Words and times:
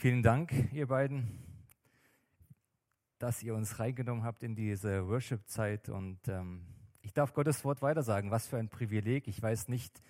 Vielen 0.00 0.22
Dank, 0.22 0.52
ihr 0.72 0.86
beiden, 0.86 1.26
dass 3.18 3.42
ihr 3.42 3.56
uns 3.56 3.80
reingenommen 3.80 4.22
habt 4.22 4.44
in 4.44 4.54
diese 4.54 5.08
Worship-Zeit. 5.08 5.88
Und 5.88 6.20
ähm, 6.28 6.62
ich 7.02 7.12
darf 7.12 7.34
Gottes 7.34 7.64
Wort 7.64 7.82
weitersagen. 7.82 8.30
Was 8.30 8.46
für 8.46 8.58
ein 8.58 8.68
Privileg. 8.68 9.26
Ich 9.26 9.42
weiß 9.42 9.66
nicht, 9.66 10.00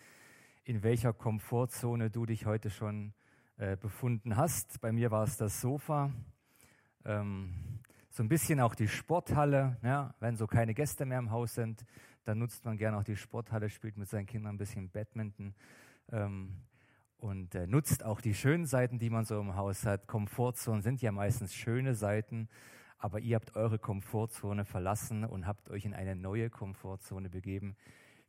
in 0.64 0.82
welcher 0.82 1.14
Komfortzone 1.14 2.10
du 2.10 2.26
dich 2.26 2.44
heute 2.44 2.68
schon 2.68 3.14
äh, 3.56 3.78
befunden 3.78 4.36
hast. 4.36 4.78
Bei 4.82 4.92
mir 4.92 5.10
war 5.10 5.24
es 5.24 5.38
das 5.38 5.58
Sofa. 5.62 6.12
Ähm, 7.06 7.54
so 8.10 8.22
ein 8.22 8.28
bisschen 8.28 8.60
auch 8.60 8.74
die 8.74 8.88
Sporthalle. 8.88 9.78
Ja, 9.82 10.14
wenn 10.20 10.36
so 10.36 10.46
keine 10.46 10.74
Gäste 10.74 11.06
mehr 11.06 11.18
im 11.18 11.30
Haus 11.30 11.54
sind, 11.54 11.86
dann 12.24 12.38
nutzt 12.38 12.62
man 12.66 12.76
gerne 12.76 12.98
auch 12.98 13.04
die 13.04 13.16
Sporthalle, 13.16 13.70
spielt 13.70 13.96
mit 13.96 14.10
seinen 14.10 14.26
Kindern 14.26 14.56
ein 14.56 14.58
bisschen 14.58 14.90
Badminton. 14.90 15.54
Ähm, 16.12 16.60
und 17.18 17.54
äh, 17.54 17.66
nutzt 17.66 18.04
auch 18.04 18.20
die 18.20 18.34
schönen 18.34 18.66
Seiten, 18.66 18.98
die 18.98 19.10
man 19.10 19.24
so 19.24 19.40
im 19.40 19.56
Haus 19.56 19.84
hat. 19.84 20.06
Komfortzonen 20.06 20.82
sind 20.82 21.02
ja 21.02 21.12
meistens 21.12 21.54
schöne 21.54 21.94
Seiten, 21.94 22.48
aber 22.98 23.20
ihr 23.20 23.36
habt 23.36 23.56
eure 23.56 23.78
Komfortzone 23.78 24.64
verlassen 24.64 25.24
und 25.24 25.46
habt 25.46 25.68
euch 25.70 25.84
in 25.84 25.94
eine 25.94 26.16
neue 26.16 26.50
Komfortzone 26.50 27.28
begeben. 27.28 27.76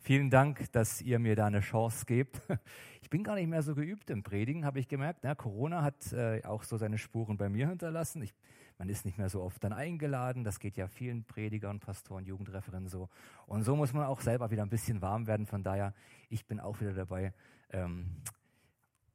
Vielen 0.01 0.29
Dank, 0.29 0.71
dass 0.71 1.01
ihr 1.01 1.19
mir 1.19 1.35
da 1.35 1.47
eine 1.47 1.61
Chance 1.61 2.05
gebt. 2.05 2.41
Ich 3.01 3.09
bin 3.09 3.23
gar 3.23 3.33
nicht 3.33 3.47
mehr 3.47 3.63
so 3.63 3.73
geübt 3.73 4.11
im 4.11 4.21
Predigen, 4.21 4.65
habe 4.65 4.77
ich 4.79 4.87
gemerkt. 4.87 5.23
Ja, 5.23 5.33
Corona 5.33 5.81
hat 5.81 6.13
äh, 6.13 6.43
auch 6.43 6.61
so 6.61 6.77
seine 6.77 6.99
Spuren 6.99 7.37
bei 7.37 7.49
mir 7.49 7.67
hinterlassen. 7.67 8.21
Ich, 8.21 8.35
man 8.77 8.87
ist 8.87 9.03
nicht 9.03 9.17
mehr 9.17 9.29
so 9.29 9.41
oft 9.41 9.63
dann 9.63 9.73
eingeladen. 9.73 10.43
Das 10.43 10.59
geht 10.59 10.77
ja 10.77 10.87
vielen 10.87 11.23
Predigern, 11.23 11.79
Pastoren, 11.79 12.23
Jugendreferenten 12.23 12.87
so. 12.87 13.09
Und 13.47 13.63
so 13.63 13.75
muss 13.75 13.93
man 13.93 14.05
auch 14.05 14.21
selber 14.21 14.51
wieder 14.51 14.61
ein 14.61 14.69
bisschen 14.69 15.01
warm 15.01 15.25
werden. 15.25 15.47
Von 15.47 15.63
daher, 15.63 15.95
ich 16.29 16.45
bin 16.45 16.59
auch 16.59 16.79
wieder 16.81 16.93
dabei, 16.93 17.33
ähm, 17.71 18.21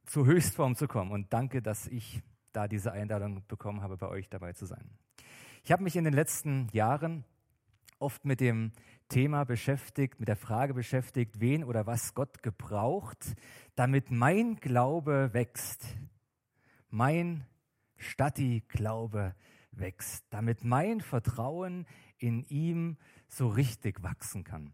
zur 0.05 0.25
Höchstform 0.25 0.75
zu 0.75 0.87
kommen. 0.87 1.11
Und 1.11 1.33
danke, 1.33 1.61
dass 1.61 1.87
ich 1.87 2.21
da 2.51 2.67
diese 2.67 2.91
Einladung 2.91 3.43
bekommen 3.47 3.81
habe, 3.81 3.97
bei 3.97 4.07
euch 4.07 4.29
dabei 4.29 4.53
zu 4.53 4.65
sein. 4.65 4.89
Ich 5.63 5.71
habe 5.71 5.83
mich 5.83 5.95
in 5.95 6.03
den 6.03 6.13
letzten 6.13 6.69
Jahren 6.71 7.25
oft 7.99 8.25
mit 8.25 8.39
dem 8.39 8.71
Thema 9.09 9.43
beschäftigt, 9.43 10.19
mit 10.19 10.27
der 10.27 10.35
Frage 10.35 10.73
beschäftigt, 10.73 11.39
wen 11.39 11.63
oder 11.63 11.85
was 11.85 12.13
Gott 12.13 12.43
gebraucht, 12.43 13.35
damit 13.75 14.11
mein 14.11 14.55
Glaube 14.57 15.33
wächst. 15.33 15.85
Mein 16.89 17.45
Statti-Glaube 17.97 19.35
wächst, 19.71 20.25
damit 20.29 20.63
mein 20.63 21.01
Vertrauen 21.01 21.85
in 22.17 22.43
ihm 22.43 22.97
so 23.27 23.47
richtig 23.47 24.01
wachsen 24.03 24.43
kann. 24.43 24.73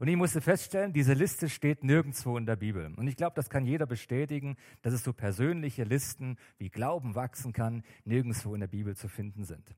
Und 0.00 0.08
ich 0.08 0.16
musste 0.16 0.40
feststellen, 0.40 0.94
diese 0.94 1.12
Liste 1.12 1.50
steht 1.50 1.84
nirgendwo 1.84 2.38
in 2.38 2.46
der 2.46 2.56
Bibel. 2.56 2.90
Und 2.96 3.06
ich 3.06 3.16
glaube, 3.16 3.34
das 3.36 3.50
kann 3.50 3.66
jeder 3.66 3.84
bestätigen, 3.84 4.56
dass 4.80 4.94
es 4.94 5.04
so 5.04 5.12
persönliche 5.12 5.84
Listen, 5.84 6.38
wie 6.56 6.70
Glauben 6.70 7.14
wachsen 7.14 7.52
kann, 7.52 7.82
nirgendwo 8.06 8.54
in 8.54 8.60
der 8.60 8.66
Bibel 8.66 8.96
zu 8.96 9.08
finden 9.08 9.44
sind. 9.44 9.76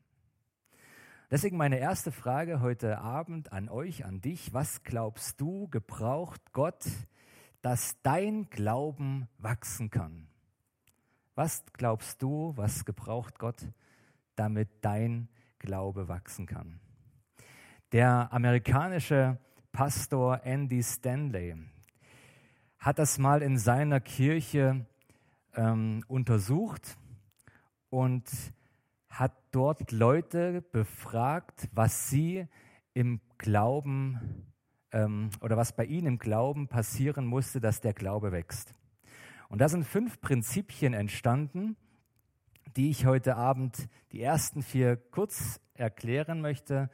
Deswegen 1.32 1.56
meine 1.56 1.80
erste 1.80 2.12
Frage 2.12 2.60
heute 2.60 2.98
Abend 2.98 3.52
an 3.52 3.68
euch, 3.68 4.04
an 4.04 4.20
dich. 4.20 4.54
Was 4.54 4.84
glaubst 4.84 5.40
du, 5.40 5.66
gebraucht 5.66 6.52
Gott, 6.52 6.84
dass 7.60 8.00
dein 8.02 8.48
Glauben 8.48 9.26
wachsen 9.38 9.90
kann? 9.90 10.28
Was 11.34 11.64
glaubst 11.72 12.22
du, 12.22 12.52
was 12.56 12.84
gebraucht 12.84 13.40
Gott, 13.40 13.66
damit 14.36 14.68
dein 14.82 15.28
Glaube 15.58 16.06
wachsen 16.06 16.46
kann? 16.46 16.78
Der 17.90 18.32
amerikanische 18.32 19.40
Pastor 19.72 20.44
Andy 20.44 20.82
Stanley 20.82 21.56
hat 22.78 22.98
das 22.98 23.18
mal 23.18 23.40
in 23.40 23.56
seiner 23.56 24.00
Kirche 24.00 24.84
ähm, 25.54 26.04
untersucht 26.08 26.98
und 27.88 28.24
hat 29.08 29.32
dort 29.50 29.90
Leute 29.90 30.60
befragt, 30.60 31.70
was 31.72 32.10
sie 32.10 32.46
im 32.92 33.22
Glauben 33.38 34.44
ähm, 34.92 35.30
oder 35.40 35.56
was 35.56 35.74
bei 35.74 35.86
ihnen 35.86 36.06
im 36.06 36.18
Glauben 36.18 36.68
passieren 36.68 37.24
musste, 37.24 37.58
dass 37.58 37.80
der 37.80 37.94
Glaube 37.94 38.30
wächst. 38.30 38.74
Und 39.48 39.62
da 39.62 39.70
sind 39.70 39.84
fünf 39.84 40.20
Prinzipien 40.20 40.92
entstanden, 40.92 41.76
die 42.76 42.90
ich 42.90 43.06
heute 43.06 43.36
Abend 43.36 43.88
die 44.12 44.20
ersten 44.20 44.62
vier 44.62 44.96
kurz 44.96 45.60
erklären 45.72 46.42
möchte 46.42 46.90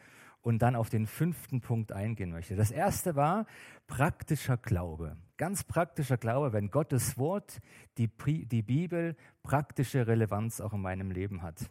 und 0.48 0.60
dann 0.60 0.76
auf 0.76 0.88
den 0.88 1.06
fünften 1.06 1.60
Punkt 1.60 1.92
eingehen 1.92 2.31
möchte. 2.31 2.56
Das 2.56 2.70
erste 2.70 3.16
war 3.16 3.44
praktischer 3.86 4.56
Glaube. 4.56 5.19
Ganz 5.36 5.62
praktischer 5.62 6.16
Glaube, 6.16 6.54
wenn 6.54 6.70
Gottes 6.70 7.19
Wort, 7.19 7.60
die, 7.98 8.09
die 8.47 8.62
Bibel, 8.62 9.14
praktische 9.42 10.06
Relevanz 10.06 10.62
auch 10.62 10.72
in 10.72 10.81
meinem 10.81 11.10
Leben 11.10 11.42
hat. 11.42 11.69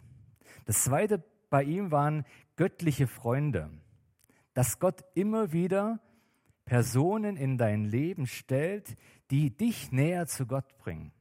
Das 0.65 0.83
zweite 0.83 1.23
bei 1.49 1.63
ihm 1.63 1.89
waren 1.89 2.23
göttliche 2.55 3.07
Freunde. 3.07 3.71
Dass 4.53 4.77
Gott 4.77 5.03
immer 5.15 5.51
wieder 5.51 5.99
Personen 6.63 7.35
in 7.35 7.57
dein 7.57 7.83
Leben 7.83 8.27
stellt, 8.27 8.95
die 9.31 9.57
dich 9.57 9.91
näher 9.91 10.27
zu 10.27 10.45
Gott 10.45 10.77
bringen. 10.77 11.11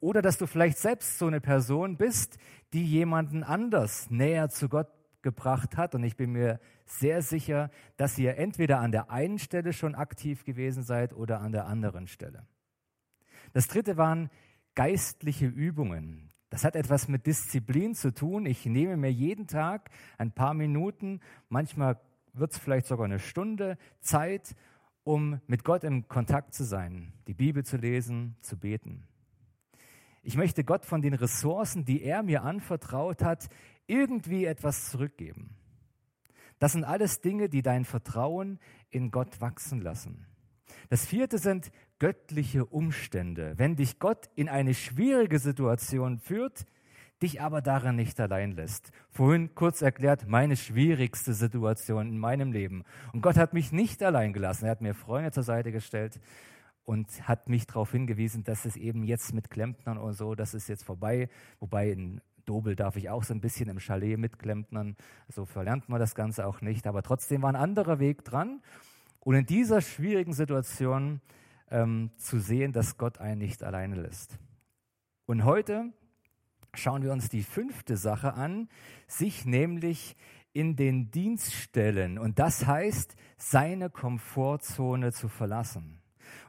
Oder 0.00 0.22
dass 0.22 0.38
du 0.38 0.48
vielleicht 0.48 0.78
selbst 0.78 1.20
so 1.20 1.28
eine 1.28 1.40
Person 1.40 1.98
bist, 1.98 2.36
die 2.72 2.84
jemanden 2.84 3.44
anders 3.44 4.10
näher 4.10 4.48
zu 4.48 4.68
Gott 4.68 4.88
gebracht 5.22 5.76
hat. 5.76 5.94
Und 5.94 6.04
ich 6.04 6.16
bin 6.16 6.32
mir 6.32 6.60
sehr 6.84 7.22
sicher, 7.22 7.70
dass 7.96 8.18
ihr 8.18 8.36
entweder 8.36 8.80
an 8.80 8.92
der 8.92 9.10
einen 9.10 9.38
Stelle 9.38 9.72
schon 9.72 9.94
aktiv 9.94 10.44
gewesen 10.44 10.82
seid 10.82 11.12
oder 11.12 11.40
an 11.40 11.52
der 11.52 11.66
anderen 11.66 12.06
Stelle. 12.06 12.46
Das 13.52 13.68
dritte 13.68 13.96
waren 13.96 14.30
geistliche 14.74 15.46
Übungen. 15.46 16.30
Das 16.50 16.64
hat 16.64 16.76
etwas 16.76 17.08
mit 17.08 17.26
Disziplin 17.26 17.94
zu 17.94 18.12
tun. 18.12 18.46
Ich 18.46 18.66
nehme 18.66 18.96
mir 18.96 19.12
jeden 19.12 19.46
Tag 19.46 19.90
ein 20.18 20.32
paar 20.32 20.54
Minuten, 20.54 21.20
manchmal 21.48 21.98
wird 22.34 22.52
es 22.52 22.58
vielleicht 22.58 22.86
sogar 22.86 23.06
eine 23.06 23.18
Stunde 23.18 23.78
Zeit, 24.00 24.54
um 25.04 25.40
mit 25.46 25.64
Gott 25.64 25.84
in 25.84 26.08
Kontakt 26.08 26.54
zu 26.54 26.64
sein, 26.64 27.12
die 27.26 27.34
Bibel 27.34 27.64
zu 27.64 27.76
lesen, 27.76 28.36
zu 28.40 28.58
beten. 28.58 29.06
Ich 30.22 30.36
möchte 30.36 30.62
Gott 30.62 30.84
von 30.84 31.02
den 31.02 31.14
Ressourcen, 31.14 31.84
die 31.84 32.02
er 32.02 32.22
mir 32.22 32.44
anvertraut 32.44 33.24
hat, 33.24 33.48
irgendwie 33.92 34.46
etwas 34.46 34.90
zurückgeben. 34.90 35.50
Das 36.58 36.72
sind 36.72 36.84
alles 36.84 37.20
Dinge, 37.20 37.48
die 37.48 37.60
dein 37.60 37.84
Vertrauen 37.84 38.58
in 38.90 39.10
Gott 39.10 39.40
wachsen 39.40 39.80
lassen. 39.80 40.26
Das 40.88 41.04
vierte 41.04 41.38
sind 41.38 41.70
göttliche 41.98 42.64
Umstände. 42.64 43.54
Wenn 43.56 43.76
dich 43.76 43.98
Gott 43.98 44.30
in 44.34 44.48
eine 44.48 44.74
schwierige 44.74 45.38
Situation 45.38 46.18
führt, 46.18 46.64
dich 47.20 47.40
aber 47.40 47.60
daran 47.60 47.96
nicht 47.96 48.18
allein 48.18 48.52
lässt. 48.52 48.92
Vorhin 49.10 49.54
kurz 49.54 49.82
erklärt, 49.82 50.26
meine 50.26 50.56
schwierigste 50.56 51.34
Situation 51.34 52.08
in 52.08 52.18
meinem 52.18 52.50
Leben. 52.50 52.84
Und 53.12 53.20
Gott 53.20 53.36
hat 53.36 53.52
mich 53.52 53.72
nicht 53.72 54.02
allein 54.02 54.32
gelassen. 54.32 54.64
Er 54.64 54.72
hat 54.72 54.80
mir 54.80 54.94
Freunde 54.94 55.32
zur 55.32 55.44
Seite 55.44 55.70
gestellt 55.70 56.18
und 56.84 57.28
hat 57.28 57.48
mich 57.48 57.66
darauf 57.66 57.92
hingewiesen, 57.92 58.42
dass 58.44 58.64
es 58.64 58.76
eben 58.76 59.04
jetzt 59.04 59.34
mit 59.34 59.50
Klempnern 59.50 59.98
und 59.98 60.14
so, 60.14 60.34
das 60.34 60.54
ist 60.54 60.68
jetzt 60.68 60.84
vorbei. 60.84 61.28
Wobei 61.60 61.90
in 61.90 62.20
Dobel 62.44 62.76
darf 62.76 62.96
ich 62.96 63.10
auch 63.10 63.24
so 63.24 63.34
ein 63.34 63.40
bisschen 63.40 63.68
im 63.68 63.80
Chalet 63.80 64.18
mitklempnern. 64.18 64.96
So 65.28 65.44
verlernt 65.44 65.88
man 65.88 66.00
das 66.00 66.14
Ganze 66.14 66.46
auch 66.46 66.60
nicht. 66.60 66.86
Aber 66.86 67.02
trotzdem 67.02 67.42
war 67.42 67.50
ein 67.50 67.56
anderer 67.56 67.98
Weg 67.98 68.24
dran. 68.24 68.62
Und 69.20 69.34
in 69.34 69.46
dieser 69.46 69.80
schwierigen 69.80 70.32
Situation 70.32 71.20
ähm, 71.70 72.10
zu 72.16 72.38
sehen, 72.38 72.72
dass 72.72 72.98
Gott 72.98 73.18
einen 73.18 73.38
nicht 73.38 73.62
alleine 73.62 73.96
lässt. 73.96 74.38
Und 75.26 75.44
heute 75.44 75.92
schauen 76.74 77.02
wir 77.02 77.12
uns 77.12 77.28
die 77.28 77.42
fünfte 77.42 77.96
Sache 77.96 78.34
an, 78.34 78.68
sich 79.06 79.44
nämlich 79.44 80.16
in 80.52 80.76
den 80.76 81.10
Dienst 81.10 81.54
stellen. 81.54 82.18
Und 82.18 82.38
das 82.38 82.66
heißt, 82.66 83.16
seine 83.36 83.90
Komfortzone 83.90 85.12
zu 85.12 85.28
verlassen. 85.28 86.00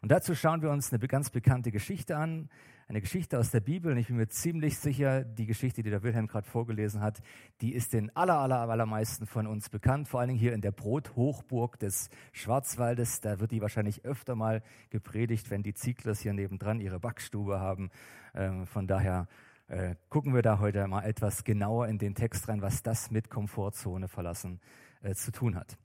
Und 0.02 0.12
dazu 0.12 0.36
schauen 0.36 0.62
wir 0.62 0.70
uns 0.72 0.92
eine 0.92 1.08
ganz 1.08 1.30
bekannte 1.30 1.72
Geschichte 1.72 2.18
an 2.18 2.50
eine 2.88 3.02
Geschichte 3.02 3.40
aus 3.40 3.52
der 3.52 3.62
Bibel 3.62 3.92
und 3.92 3.98
ich 3.98 4.08
bin 4.08 4.18
mir 4.18 4.28
ziemlich 4.28 4.78
sicher, 4.78 5.24
die 5.24 5.46
Geschichte, 5.46 5.84
die 5.84 5.90
der 5.90 6.04
Wilhelm 6.04 6.28
gerade 6.28 6.48
vorgelesen 6.48 7.02
hat, 7.02 7.22
die 7.62 7.74
ist 7.74 7.94
den 7.94 8.16
aller, 8.16 8.38
aller, 8.38 8.60
allermeisten 8.70 9.26
von 9.26 9.48
uns 9.48 9.70
bekannt, 9.70 10.08
vor 10.08 10.20
allen 10.20 10.30
Dingen 10.30 10.40
hier 10.40 10.54
in 10.54 10.62
der 10.62 10.72
Brothochburg 10.72 11.80
des 11.80 12.10
Schwarzwaldes. 12.32 13.22
Da 13.22 13.40
wird 13.40 13.52
die 13.52 13.62
wahrscheinlich 13.62 14.06
öfter 14.06 14.36
mal 14.36 14.62
gepredigt, 14.90 15.50
wenn 15.50 15.64
die 15.64 15.74
Zieglers 15.74 16.20
hier 16.20 16.34
nebendran 16.34 16.80
ihre 16.80 17.00
Backstube 17.00 17.60
haben. 17.60 17.90
Ähm, 18.36 18.66
von 18.66 18.88
daher 18.88 19.28
äh, 19.68 19.96
gucken 20.10 20.34
wir 20.34 20.42
da 20.42 20.60
heute 20.60 20.88
mal 20.88 21.04
etwas 21.04 21.44
genauer 21.44 21.88
in 21.88 21.98
den 21.98 22.16
Text 22.16 22.48
rein, 22.48 22.62
was 22.62 22.84
das 22.84 23.12
mit 23.12 23.30
Komfortzone 23.30 24.08
verlassen 24.08 24.60
äh, 25.02 25.14
zu 25.14 25.32
tun 25.32 25.56
hat. 25.56 25.78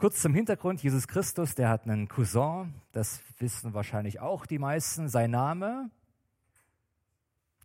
Kurz 0.00 0.22
zum 0.22 0.32
Hintergrund, 0.32 0.82
Jesus 0.82 1.06
Christus, 1.06 1.54
der 1.54 1.68
hat 1.68 1.84
einen 1.84 2.08
Cousin, 2.08 2.72
das 2.92 3.20
wissen 3.38 3.74
wahrscheinlich 3.74 4.18
auch 4.18 4.46
die 4.46 4.58
meisten. 4.58 5.10
Sein 5.10 5.30
Name? 5.30 5.90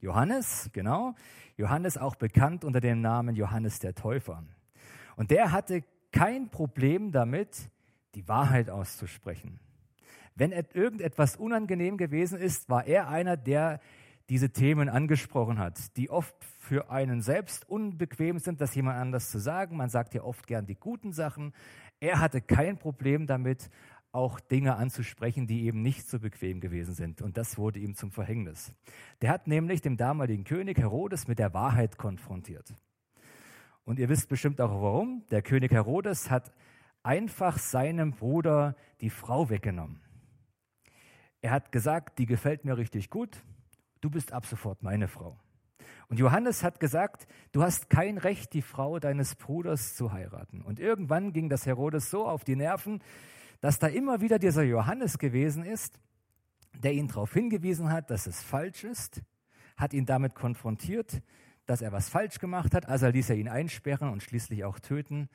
Johannes, 0.02 0.70
genau. 0.74 1.16
Johannes 1.56 1.98
auch 1.98 2.18
bekannt 2.18 2.66
unter 2.66 2.82
dem 2.82 3.00
Namen 3.00 3.38
Johannes 3.38 3.80
der 3.80 3.96
Täufer. 3.96 4.44
Und 5.16 5.32
der 5.32 5.54
hatte 5.54 5.86
kein 6.12 6.50
Problem 6.50 7.14
damit, 7.14 7.70
die 8.16 8.28
Wahrheit 8.28 8.70
auszusprechen. 8.70 9.62
Wenn 10.36 10.52
irgendetwas 10.52 11.38
unangenehm 11.38 11.96
gewesen 11.96 12.38
ist, 12.38 12.68
war 12.68 12.86
er 12.86 13.08
einer, 13.08 13.38
der 13.38 13.80
diese 14.30 14.50
Themen 14.50 14.90
angesprochen 14.90 15.60
hat, 15.60 15.96
die 15.98 16.10
oft 16.10 16.36
für 16.58 16.90
einen 16.90 17.22
selbst 17.22 17.70
unbequem 17.70 18.40
sind, 18.40 18.60
das 18.60 18.74
jemand 18.74 18.98
anders 18.98 19.30
zu 19.30 19.38
sagen. 19.38 19.78
Man 19.78 19.90
sagt 19.90 20.16
ja 20.16 20.24
oft 20.24 20.48
gern 20.48 20.66
die 20.66 20.76
guten 20.76 21.14
Sachen. 21.14 21.54
Er 22.00 22.20
hatte 22.20 22.42
kein 22.42 22.78
Problem 22.78 23.28
damit, 23.28 23.70
auch 24.12 24.40
Dinge 24.40 24.78
anzusprechen, 24.78 25.46
die 25.46 25.66
eben 25.66 25.82
nicht 25.82 26.08
so 26.08 26.20
bequem 26.20 26.62
gewesen 26.62 26.94
sind. 26.94 27.22
Und 27.22 27.38
das 27.38 27.58
wurde 27.58 27.80
ihm 27.80 27.96
zum 27.96 28.12
Verhängnis. 28.12 28.72
Der 29.22 29.30
hat 29.30 29.48
nämlich 29.48 29.82
dem 29.82 29.98
damaligen 29.98 30.46
König 30.46 30.78
Herodes 30.78 31.28
mit 31.28 31.38
der 31.38 31.54
Wahrheit 31.54 31.98
konfrontiert. 31.98 32.74
Und 33.84 34.00
ihr 34.00 34.08
wisst 34.08 34.30
bestimmt 34.30 34.62
auch 34.62 34.82
warum. 34.82 35.26
Der 35.32 35.42
König 35.42 35.72
Herodes 35.72 36.32
hat 36.32 36.54
einfach 37.04 37.58
seinem 37.60 38.14
Bruder 38.14 38.76
die 39.02 39.10
Frau 39.10 39.50
weggenommen. 39.50 40.00
Er 41.42 41.52
hat 41.52 41.72
gesagt, 41.72 42.18
die 42.18 42.26
gefällt 42.26 42.66
mir 42.66 42.78
richtig 42.78 43.12
gut, 43.12 43.44
du 44.02 44.10
bist 44.10 44.32
ab 44.32 44.48
sofort 44.48 44.82
meine 44.82 45.08
Frau. 45.08 45.38
Und 46.08 46.20
Johannes 46.20 46.64
hat 46.64 46.80
gesagt, 46.80 47.28
du 47.52 47.64
hast 47.64 47.90
kein 47.90 48.18
Recht, 48.18 48.54
die 48.54 48.62
Frau 48.62 49.00
deines 49.00 49.36
Bruders 49.36 49.96
zu 49.96 50.12
heiraten. 50.12 50.62
Und 50.62 50.80
irgendwann 50.80 51.34
ging 51.34 51.50
das 51.50 51.66
Herodes 51.66 52.10
so 52.10 52.28
auf 52.28 52.44
die 52.44 52.56
Nerven, 52.56 53.02
dass 53.62 53.80
da 53.80 53.88
immer 53.88 54.22
wieder 54.22 54.38
dieser 54.38 54.64
Johannes 54.64 55.18
gewesen 55.18 55.66
ist, 55.66 56.00
der 56.84 56.94
ihn 56.94 57.08
darauf 57.08 57.34
hingewiesen 57.34 57.92
hat, 57.92 58.12
dass 58.12 58.28
es 58.28 58.44
falsch 58.44 58.84
ist, 58.84 59.22
hat 59.78 59.94
ihn 59.94 60.06
damit 60.06 60.36
konfrontiert, 60.36 61.22
dass 61.66 61.82
er 61.82 61.92
was 61.92 62.10
falsch 62.10 62.40
gemacht 62.40 62.74
hat, 62.74 62.88
also 62.88 63.08
ließ 63.08 63.30
er 63.30 63.38
ihn 63.38 63.50
einsperren 63.50 64.10
und 64.10 64.22
schließlich 64.22 64.64
auch 64.64 64.80
töten. 64.80 65.30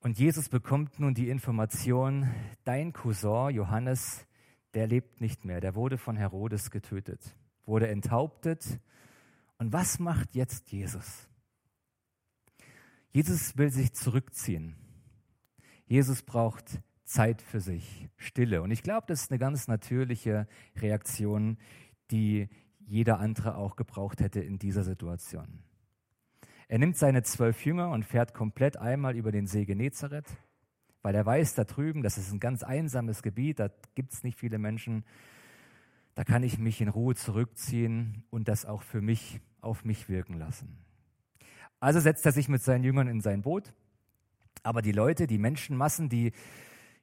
Und 0.00 0.18
Jesus 0.18 0.48
bekommt 0.48 0.98
nun 0.98 1.14
die 1.14 1.28
Information, 1.28 2.28
dein 2.64 2.92
Cousin 2.92 3.54
Johannes, 3.54 4.26
der 4.74 4.86
lebt 4.86 5.20
nicht 5.20 5.44
mehr, 5.44 5.60
der 5.60 5.74
wurde 5.74 5.98
von 5.98 6.16
Herodes 6.16 6.70
getötet, 6.70 7.36
wurde 7.66 7.88
enthauptet. 7.88 8.80
Und 9.60 9.74
was 9.74 9.98
macht 9.98 10.34
jetzt 10.34 10.72
Jesus? 10.72 11.28
Jesus 13.10 13.58
will 13.58 13.70
sich 13.70 13.92
zurückziehen. 13.92 14.74
Jesus 15.84 16.22
braucht 16.22 16.80
Zeit 17.04 17.42
für 17.42 17.60
sich, 17.60 18.08
Stille. 18.16 18.62
Und 18.62 18.70
ich 18.70 18.82
glaube, 18.82 19.04
das 19.06 19.20
ist 19.20 19.30
eine 19.30 19.38
ganz 19.38 19.68
natürliche 19.68 20.48
Reaktion, 20.76 21.58
die 22.10 22.48
jeder 22.78 23.20
andere 23.20 23.56
auch 23.56 23.76
gebraucht 23.76 24.20
hätte 24.20 24.40
in 24.40 24.58
dieser 24.58 24.82
Situation. 24.82 25.62
Er 26.66 26.78
nimmt 26.78 26.96
seine 26.96 27.22
zwölf 27.22 27.62
Jünger 27.66 27.90
und 27.90 28.06
fährt 28.06 28.32
komplett 28.32 28.78
einmal 28.78 29.14
über 29.14 29.30
den 29.30 29.46
See 29.46 29.66
Genezareth, 29.66 30.38
weil 31.02 31.14
er 31.14 31.26
weiß, 31.26 31.52
da 31.54 31.64
drüben, 31.64 32.02
das 32.02 32.16
ist 32.16 32.32
ein 32.32 32.40
ganz 32.40 32.62
einsames 32.62 33.22
Gebiet, 33.22 33.58
da 33.58 33.68
gibt 33.94 34.14
es 34.14 34.24
nicht 34.24 34.38
viele 34.38 34.56
Menschen, 34.56 35.04
da 36.14 36.24
kann 36.24 36.42
ich 36.44 36.58
mich 36.58 36.80
in 36.80 36.88
Ruhe 36.88 37.14
zurückziehen 37.14 38.24
und 38.30 38.48
das 38.48 38.64
auch 38.64 38.82
für 38.82 39.02
mich 39.02 39.40
auf 39.62 39.84
mich 39.84 40.08
wirken 40.08 40.38
lassen. 40.38 40.78
Also 41.80 42.00
setzt 42.00 42.26
er 42.26 42.32
sich 42.32 42.48
mit 42.48 42.62
seinen 42.62 42.84
Jüngern 42.84 43.08
in 43.08 43.20
sein 43.20 43.42
Boot, 43.42 43.72
aber 44.62 44.82
die 44.82 44.92
Leute, 44.92 45.26
die 45.26 45.38
Menschenmassen, 45.38 46.08
die 46.08 46.32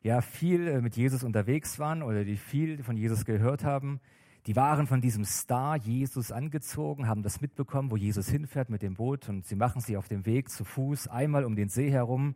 ja 0.04 0.22
viel 0.22 0.68
äh, 0.68 0.82
mit 0.82 0.96
Jesus 0.96 1.24
unterwegs 1.24 1.80
waren 1.80 2.04
oder 2.04 2.24
die 2.24 2.38
viel 2.38 2.84
von 2.84 2.96
Jesus 2.96 3.26
gehört 3.26 3.64
haben, 3.64 4.00
die 4.46 4.56
waren 4.56 4.88
von 4.88 5.02
diesem 5.02 5.26
Star 5.26 5.76
Jesus 5.76 6.32
angezogen, 6.32 7.08
haben 7.08 7.22
das 7.22 7.42
mitbekommen, 7.42 7.92
wo 7.92 7.98
Jesus 7.98 8.30
hinfährt 8.30 8.70
mit 8.70 8.82
dem 8.82 8.94
Boot 8.94 9.28
und 9.28 9.46
sie 9.46 9.58
machen 9.58 9.82
sich 9.82 9.98
auf 9.98 10.08
dem 10.08 10.26
Weg 10.26 10.50
zu 10.50 10.64
Fuß 10.64 11.10
einmal 11.10 11.44
um 11.44 11.56
den 11.56 11.68
See 11.68 11.92
herum, 11.92 12.36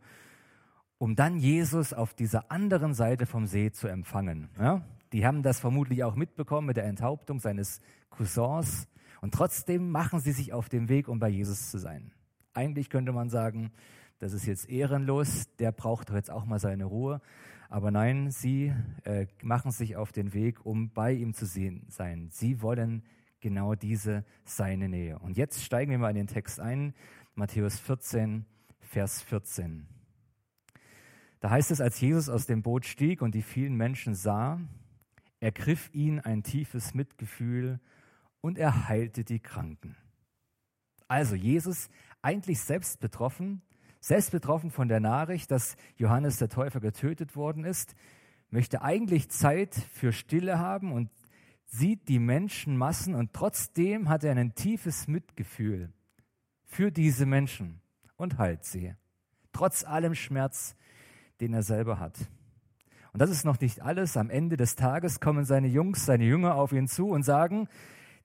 um 0.98 1.16
dann 1.16 1.38
Jesus 1.38 1.94
auf 1.94 2.12
dieser 2.12 2.50
anderen 2.50 2.92
Seite 2.92 3.24
vom 3.24 3.46
See 3.46 3.70
zu 3.70 3.88
empfangen. 3.88 4.50
Ja? 4.58 4.82
Die 5.12 5.24
haben 5.26 5.42
das 5.42 5.58
vermutlich 5.58 6.04
auch 6.04 6.14
mitbekommen 6.14 6.66
mit 6.66 6.76
der 6.76 6.84
Enthauptung 6.84 7.38
seines 7.38 7.80
Cousins 8.10 8.88
und 9.22 9.32
trotzdem 9.32 9.88
machen 9.90 10.18
sie 10.18 10.32
sich 10.32 10.52
auf 10.52 10.68
den 10.68 10.88
Weg, 10.88 11.06
um 11.06 11.20
bei 11.20 11.28
Jesus 11.28 11.70
zu 11.70 11.78
sein. 11.78 12.10
Eigentlich 12.54 12.90
könnte 12.90 13.12
man 13.12 13.30
sagen, 13.30 13.70
das 14.18 14.32
ist 14.32 14.46
jetzt 14.46 14.68
ehrenlos, 14.68 15.46
der 15.58 15.70
braucht 15.70 16.10
doch 16.10 16.16
jetzt 16.16 16.30
auch 16.30 16.44
mal 16.44 16.58
seine 16.58 16.84
Ruhe. 16.84 17.20
Aber 17.68 17.92
nein, 17.92 18.32
sie 18.32 18.74
äh, 19.04 19.28
machen 19.40 19.70
sich 19.70 19.96
auf 19.96 20.10
den 20.10 20.34
Weg, 20.34 20.66
um 20.66 20.90
bei 20.90 21.12
ihm 21.12 21.34
zu 21.34 21.46
sehen, 21.46 21.86
sein. 21.88 22.28
Sie 22.30 22.62
wollen 22.62 23.04
genau 23.40 23.76
diese 23.76 24.24
seine 24.44 24.88
Nähe. 24.88 25.20
Und 25.20 25.36
jetzt 25.36 25.62
steigen 25.62 25.92
wir 25.92 25.98
mal 25.98 26.10
in 26.10 26.16
den 26.16 26.26
Text 26.26 26.58
ein, 26.58 26.92
Matthäus 27.36 27.78
14, 27.78 28.44
Vers 28.80 29.22
14. 29.22 29.86
Da 31.38 31.50
heißt 31.50 31.70
es, 31.70 31.80
als 31.80 32.00
Jesus 32.00 32.28
aus 32.28 32.46
dem 32.46 32.62
Boot 32.62 32.86
stieg 32.86 33.22
und 33.22 33.36
die 33.36 33.42
vielen 33.42 33.76
Menschen 33.76 34.14
sah, 34.16 34.60
ergriff 35.38 35.90
ihn 35.94 36.18
ein 36.18 36.42
tiefes 36.42 36.92
Mitgefühl 36.92 37.78
und 38.42 38.58
er 38.58 38.88
heilte 38.88 39.24
die 39.24 39.40
Kranken. 39.40 39.96
Also 41.08 41.34
Jesus 41.34 41.88
eigentlich 42.20 42.60
selbst 42.60 43.00
betroffen, 43.00 43.62
selbst 44.00 44.32
betroffen 44.32 44.70
von 44.70 44.88
der 44.88 45.00
Nachricht, 45.00 45.50
dass 45.50 45.76
Johannes 45.96 46.36
der 46.36 46.50
Täufer 46.50 46.80
getötet 46.80 47.34
worden 47.36 47.64
ist, 47.64 47.94
möchte 48.50 48.82
eigentlich 48.82 49.30
Zeit 49.30 49.74
für 49.74 50.12
Stille 50.12 50.58
haben 50.58 50.92
und 50.92 51.08
sieht 51.64 52.08
die 52.08 52.18
Menschenmassen 52.18 53.14
und 53.14 53.32
trotzdem 53.32 54.08
hat 54.10 54.24
er 54.24 54.36
ein 54.36 54.54
tiefes 54.54 55.08
Mitgefühl 55.08 55.90
für 56.64 56.90
diese 56.90 57.24
Menschen 57.24 57.80
und 58.16 58.38
heilt 58.38 58.64
sie, 58.64 58.94
trotz 59.52 59.84
allem 59.84 60.14
Schmerz, 60.14 60.76
den 61.40 61.54
er 61.54 61.62
selber 61.62 61.98
hat. 61.98 62.18
Und 63.12 63.20
das 63.20 63.30
ist 63.30 63.44
noch 63.44 63.60
nicht 63.60 63.82
alles. 63.82 64.16
Am 64.16 64.30
Ende 64.30 64.56
des 64.56 64.74
Tages 64.74 65.20
kommen 65.20 65.44
seine 65.44 65.68
Jungs, 65.68 66.06
seine 66.06 66.24
Jünger 66.24 66.54
auf 66.54 66.72
ihn 66.72 66.88
zu 66.88 67.08
und 67.08 67.22
sagen, 67.22 67.68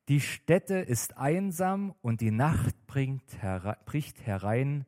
die 0.07 0.21
Stätte 0.21 0.75
ist 0.75 1.17
einsam 1.17 1.93
und 2.01 2.21
die 2.21 2.31
Nacht 2.31 2.75
bricht 2.87 3.37
herein 4.25 4.85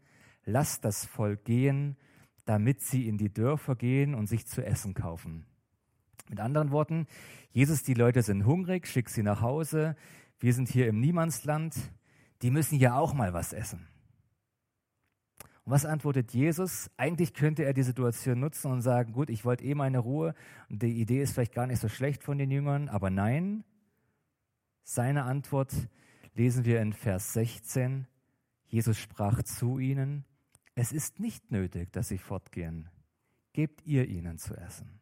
lasst 0.49 0.83
das 0.83 1.05
Volk 1.05 1.45
gehen, 1.45 1.95
damit 2.45 2.81
sie 2.81 3.07
in 3.07 3.17
die 3.17 3.31
Dörfer 3.31 3.75
gehen 3.75 4.15
und 4.15 4.27
sich 4.27 4.47
zu 4.47 4.65
essen 4.65 4.93
kaufen. 4.93 5.45
Mit 6.29 6.39
anderen 6.39 6.71
Worten, 6.71 7.07
Jesus, 7.51 7.83
die 7.83 7.93
Leute 7.93 8.21
sind 8.21 8.45
hungrig, 8.45 8.87
schick 8.87 9.09
sie 9.09 9.23
nach 9.23 9.41
Hause. 9.41 9.95
Wir 10.39 10.53
sind 10.53 10.69
hier 10.69 10.87
im 10.87 10.99
Niemandsland. 10.99 11.75
Die 12.41 12.51
müssen 12.51 12.77
ja 12.77 12.95
auch 12.95 13.13
mal 13.13 13.33
was 13.33 13.53
essen. 13.53 13.87
Und 15.63 15.73
was 15.73 15.85
antwortet 15.85 16.33
Jesus? 16.33 16.89
Eigentlich 16.97 17.33
könnte 17.33 17.63
er 17.63 17.73
die 17.73 17.83
Situation 17.83 18.39
nutzen 18.39 18.71
und 18.71 18.81
sagen, 18.81 19.13
gut, 19.13 19.29
ich 19.29 19.45
wollte 19.45 19.63
eh 19.65 19.75
meine 19.75 19.99
Ruhe 19.99 20.33
und 20.69 20.81
die 20.81 20.99
Idee 20.99 21.21
ist 21.21 21.33
vielleicht 21.33 21.53
gar 21.53 21.67
nicht 21.67 21.79
so 21.79 21.89
schlecht 21.89 22.23
von 22.23 22.37
den 22.37 22.49
Jüngern, 22.49 22.89
aber 22.89 23.09
nein. 23.09 23.63
Seine 24.91 25.25
Antwort 25.25 25.71
lesen 26.33 26.65
wir 26.65 26.81
in 26.81 26.93
Vers 26.93 27.33
16. 27.33 28.07
Jesus 28.65 28.97
sprach 28.97 29.43
zu 29.43 29.77
ihnen, 29.77 30.25
es 30.73 30.91
ist 30.91 31.19
nicht 31.19 31.51
nötig, 31.51 31.91
dass 31.91 32.07
sie 32.07 32.17
fortgehen. 32.17 32.89
Gebt 33.53 33.85
ihr 33.85 34.07
ihnen 34.07 34.39
zu 34.39 34.55
essen. 34.55 34.99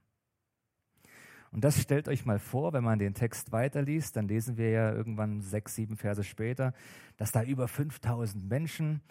Und 1.54 1.64
das 1.64 1.82
stellt 1.82 2.10
euch 2.10 2.26
mal 2.26 2.38
vor, 2.38 2.74
wenn 2.74 2.84
man 2.84 3.00
den 3.00 3.14
Text 3.14 3.54
weiterliest, 3.54 4.18
dann 4.18 4.28
lesen 4.28 4.58
wir 4.58 4.72
ja 4.72 4.92
irgendwann 4.92 5.40
sechs, 5.40 5.76
sieben 5.76 5.96
Verse 5.96 6.26
später, 6.26 6.74
dass 7.16 7.32
da 7.32 7.42
über 7.44 7.70
5000 7.70 8.44
Menschen, 8.44 9.02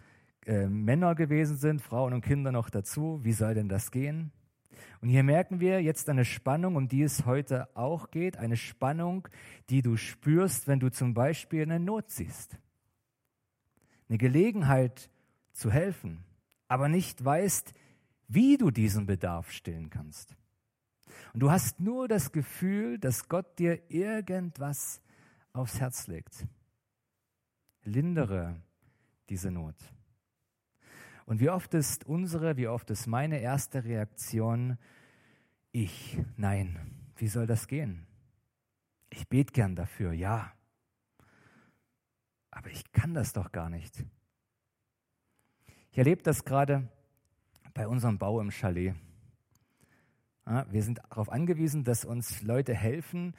äh, 0.44 0.66
Männer 0.66 1.14
gewesen 1.14 1.56
sind, 1.56 1.80
Frauen 1.80 2.12
und 2.12 2.20
Kinder 2.20 2.52
noch 2.52 2.68
dazu. 2.68 3.18
Wie 3.22 3.32
soll 3.32 3.54
denn 3.54 3.70
das 3.70 3.90
gehen? 3.90 4.30
Und 5.00 5.08
hier 5.08 5.22
merken 5.22 5.60
wir 5.60 5.82
jetzt 5.82 6.08
eine 6.08 6.24
Spannung, 6.24 6.76
um 6.76 6.88
die 6.88 7.02
es 7.02 7.26
heute 7.26 7.68
auch 7.76 8.10
geht, 8.10 8.36
eine 8.36 8.56
Spannung, 8.56 9.28
die 9.70 9.82
du 9.82 9.96
spürst, 9.96 10.66
wenn 10.68 10.80
du 10.80 10.90
zum 10.90 11.14
Beispiel 11.14 11.62
eine 11.62 11.80
Not 11.80 12.10
siehst. 12.10 12.58
Eine 14.08 14.18
Gelegenheit 14.18 15.10
zu 15.52 15.70
helfen, 15.70 16.24
aber 16.68 16.88
nicht 16.88 17.24
weißt, 17.24 17.74
wie 18.28 18.56
du 18.56 18.70
diesen 18.70 19.06
Bedarf 19.06 19.50
stillen 19.50 19.90
kannst. 19.90 20.36
Und 21.32 21.40
du 21.40 21.50
hast 21.50 21.80
nur 21.80 22.08
das 22.08 22.32
Gefühl, 22.32 22.98
dass 22.98 23.28
Gott 23.28 23.58
dir 23.58 23.90
irgendwas 23.90 25.00
aufs 25.52 25.80
Herz 25.80 26.06
legt. 26.06 26.46
Lindere 27.84 28.60
diese 29.28 29.50
Not. 29.50 29.76
Und 31.26 31.40
wie 31.40 31.50
oft 31.50 31.74
ist 31.74 32.06
unsere, 32.06 32.56
wie 32.56 32.68
oft 32.68 32.88
ist 32.90 33.06
meine 33.06 33.40
erste 33.40 33.84
Reaktion, 33.84 34.78
ich, 35.72 36.18
nein, 36.36 36.78
wie 37.16 37.26
soll 37.26 37.46
das 37.46 37.66
gehen? 37.66 38.06
Ich 39.10 39.28
bete 39.28 39.52
gern 39.52 39.74
dafür, 39.74 40.12
ja. 40.12 40.52
Aber 42.50 42.70
ich 42.70 42.90
kann 42.92 43.12
das 43.12 43.32
doch 43.32 43.52
gar 43.52 43.68
nicht. 43.68 44.04
Ich 45.90 45.98
erlebe 45.98 46.22
das 46.22 46.44
gerade 46.44 46.88
bei 47.74 47.88
unserem 47.88 48.18
Bau 48.18 48.40
im 48.40 48.50
Chalet. 48.50 48.94
Wir 50.70 50.82
sind 50.82 50.98
darauf 51.10 51.28
angewiesen, 51.28 51.82
dass 51.82 52.04
uns 52.04 52.42
Leute 52.42 52.72
helfen, 52.72 53.34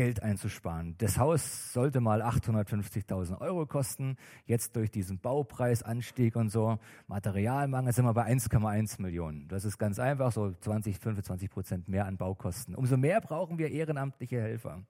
Geld 0.00 0.22
einzusparen. 0.22 0.94
Das 0.96 1.18
Haus 1.18 1.74
sollte 1.74 2.00
mal 2.00 2.22
850.000 2.22 3.38
Euro 3.42 3.66
kosten. 3.66 4.16
Jetzt 4.46 4.74
durch 4.74 4.90
diesen 4.90 5.18
Baupreisanstieg 5.18 6.36
und 6.36 6.48
so, 6.48 6.78
Materialmangel, 7.06 7.92
sind 7.92 8.06
wir 8.06 8.14
bei 8.14 8.24
1,1 8.24 9.02
Millionen. 9.02 9.46
Das 9.48 9.66
ist 9.66 9.76
ganz 9.76 9.98
einfach, 9.98 10.32
so 10.32 10.52
20, 10.52 10.98
25 10.98 11.50
Prozent 11.50 11.88
mehr 11.88 12.06
an 12.06 12.16
Baukosten. 12.16 12.74
Umso 12.74 12.96
mehr 12.96 13.20
brauchen 13.20 13.58
wir 13.58 13.70
ehrenamtliche 13.70 14.40
Helfer. 14.40 14.82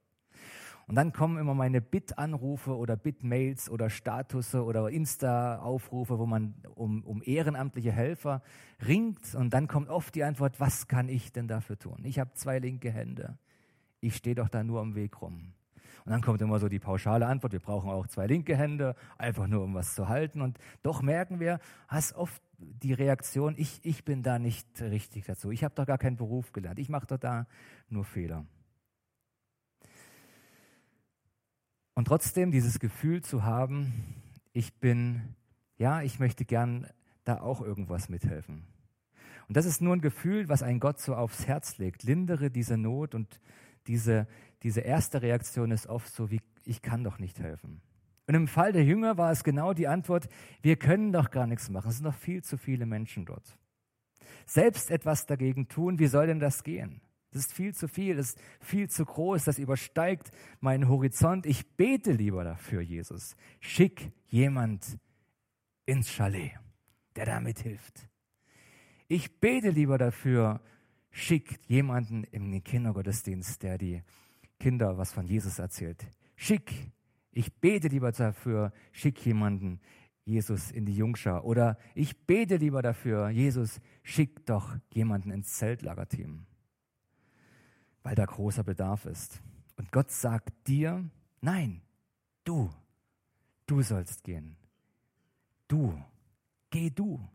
Und 0.87 0.95
dann 0.95 1.13
kommen 1.13 1.39
immer 1.39 1.55
meine 1.55 1.81
Bit-Anrufe 1.81 2.77
oder 2.77 2.97
Bit-Mails 2.97 3.69
oder 3.69 3.91
Statusse 3.91 4.63
oder 4.63 4.89
Insta-Aufrufe, 4.91 6.21
wo 6.21 6.27
man 6.27 6.55
um, 6.77 7.03
um 7.03 7.21
ehrenamtliche 7.25 7.91
Helfer 7.91 8.43
ringt. 8.87 9.35
Und 9.35 9.55
dann 9.55 9.67
kommt 9.67 9.89
oft 9.89 10.15
die 10.15 10.23
Antwort, 10.23 10.61
was 10.61 10.87
kann 10.87 11.09
ich 11.09 11.33
denn 11.33 11.49
dafür 11.49 11.77
tun? 11.77 11.99
Ich 12.05 12.21
habe 12.21 12.33
zwei 12.35 12.61
linke 12.61 12.93
Hände. 12.93 13.39
Ich 14.01 14.17
stehe 14.17 14.35
doch 14.35 14.49
da 14.49 14.65
nur 14.65 14.81
am 14.81 14.95
Weg 14.95 15.21
rum. 15.21 15.53
Und 16.05 16.13
dann 16.13 16.23
kommt 16.23 16.41
immer 16.41 16.59
so 16.59 16.69
die 16.69 16.79
pauschale 16.79 17.27
Antwort, 17.27 17.53
wir 17.53 17.61
brauchen 17.61 17.91
auch 17.91 18.07
zwei 18.07 18.27
linke 18.27 18.57
Hände, 18.57 18.95
einfach 19.19 19.47
nur 19.47 19.63
um 19.63 19.75
was 19.75 19.95
zu 19.95 20.09
halten. 20.09 20.41
Und 20.41 20.59
doch 20.83 21.03
merken 21.03 21.41
wir, 21.41 21.61
hast 21.89 22.15
oft 22.15 22.43
die 22.59 22.93
Reaktion, 22.93 23.55
ich, 23.57 23.81
ich 23.83 24.05
bin 24.05 24.23
da 24.23 24.39
nicht 24.39 24.81
richtig 24.81 25.25
dazu. 25.27 25.51
Ich 25.51 25.65
habe 25.65 25.75
doch 25.75 25.87
gar 25.87 25.99
keinen 25.99 26.17
Beruf 26.17 26.53
gelernt. 26.53 26.79
Ich 26.79 26.89
mache 26.89 27.07
doch 27.07 27.19
da 27.19 27.47
nur 27.89 28.05
Fehler. 28.05 28.47
Und 31.95 32.07
trotzdem 32.07 32.51
dieses 32.51 32.79
Gefühl 32.79 33.23
zu 33.23 33.45
haben, 33.45 33.93
ich 34.53 34.75
bin, 34.75 35.35
ja, 35.77 36.03
ich 36.03 36.19
möchte 36.19 36.45
gern 36.45 36.87
da 37.25 37.41
auch 37.41 37.61
irgendwas 37.61 38.09
mithelfen. 38.09 38.65
Und 39.49 39.57
das 39.57 39.67
ist 39.67 39.83
nur 39.83 39.95
ein 39.95 40.01
Gefühl, 40.01 40.49
was 40.49 40.63
ein 40.63 40.81
Gott 40.81 41.01
so 41.01 41.15
aufs 41.15 41.47
Herz 41.47 41.79
legt. 41.79 42.05
Lindere 42.05 42.51
diese 42.51 42.77
Not 42.77 43.15
und 43.15 43.41
diese, 43.87 44.27
diese 44.63 44.81
erste 44.81 45.23
Reaktion 45.23 45.71
ist 45.71 45.87
oft 45.87 46.13
so 46.13 46.31
wie, 46.31 46.41
ich 46.65 46.83
kann 46.83 47.05
doch 47.05 47.19
nicht 47.19 47.39
helfen. 47.41 47.81
Und 48.27 48.35
im 48.35 48.47
Fall 48.47 48.73
der 48.73 48.85
Jünger 48.85 49.19
war 49.19 49.33
es 49.33 49.43
genau 49.43 49.73
die 49.73 49.89
Antwort, 49.89 50.29
wir 50.63 50.77
können 50.77 51.13
doch 51.13 51.31
gar 51.31 51.47
nichts 51.47 51.69
machen. 51.69 51.89
Es 51.89 51.97
sind 51.97 52.05
noch 52.05 52.15
viel 52.15 52.43
zu 52.43 52.59
viele 52.59 52.87
Menschen 52.87 53.25
dort. 53.27 53.59
Selbst 54.47 54.91
etwas 54.91 55.27
dagegen 55.27 55.69
tun, 55.69 55.99
wie 55.99 56.07
soll 56.07 56.27
denn 56.27 56.39
das 56.39 56.63
gehen? 56.63 57.01
Das 57.33 57.43
ist 57.43 57.53
viel 57.53 57.75
zu 57.75 57.87
viel, 57.87 58.17
das 58.17 58.31
ist 58.31 58.41
viel 58.61 58.89
zu 58.89 59.05
groß, 59.05 59.45
das 59.45 59.59
übersteigt 59.59 60.31
meinen 60.61 60.89
Horizont. 60.89 61.47
Ich 61.47 61.77
bete 61.77 62.13
lieber 62.13 62.43
dafür, 62.43 62.81
Jesus. 62.81 63.37
Schick 63.61 64.13
jemand 64.27 64.99
ins 65.87 66.11
Chalet, 66.11 66.53
der 67.15 67.27
damit 67.27 67.61
hilft. 67.61 68.09
Ich 69.07 69.41
bete 69.41 69.71
lieber 69.71 69.99
dafür, 69.99 70.61
schick 71.11 71.59
jemanden 71.67 72.25
in 72.25 72.51
den 72.51 72.63
Kindergottesdienst, 72.63 73.63
der 73.63 73.79
die 73.79 74.03
Kinder 74.59 74.99
was 74.99 75.13
von 75.13 75.27
Jesus 75.27 75.59
erzählt. 75.59 76.07
Schick. 76.37 76.93
Ich 77.33 77.53
bete 77.55 77.89
lieber 77.89 78.11
dafür, 78.13 78.73
schick 78.93 79.25
jemanden 79.25 79.81
Jesus 80.25 80.71
in 80.71 80.85
die 80.85 80.97
Jungschar. 80.97 81.45
Oder 81.45 81.79
ich 81.95 82.27
bete 82.27 82.57
lieber 82.57 82.83
dafür, 82.83 83.29
Jesus, 83.31 83.81
schick 84.03 84.45
doch 84.47 84.77
jemanden 84.93 85.31
ins 85.31 85.55
Zeltlagerteam 85.55 86.47
weil 88.03 88.15
da 88.15 88.25
großer 88.25 88.65
Bedarf 88.65 89.07
ist. 89.07 89.43
Und 89.77 89.93
Gott 89.93 90.11
sagt 90.11 90.53
dir, 90.67 91.09
nein, 91.41 91.83
du, 92.45 92.71
du 93.67 93.83
sollst 93.83 94.25
gehen. 94.25 94.57
Du, 95.69 96.03
geh 96.71 96.91
du. 96.91 97.27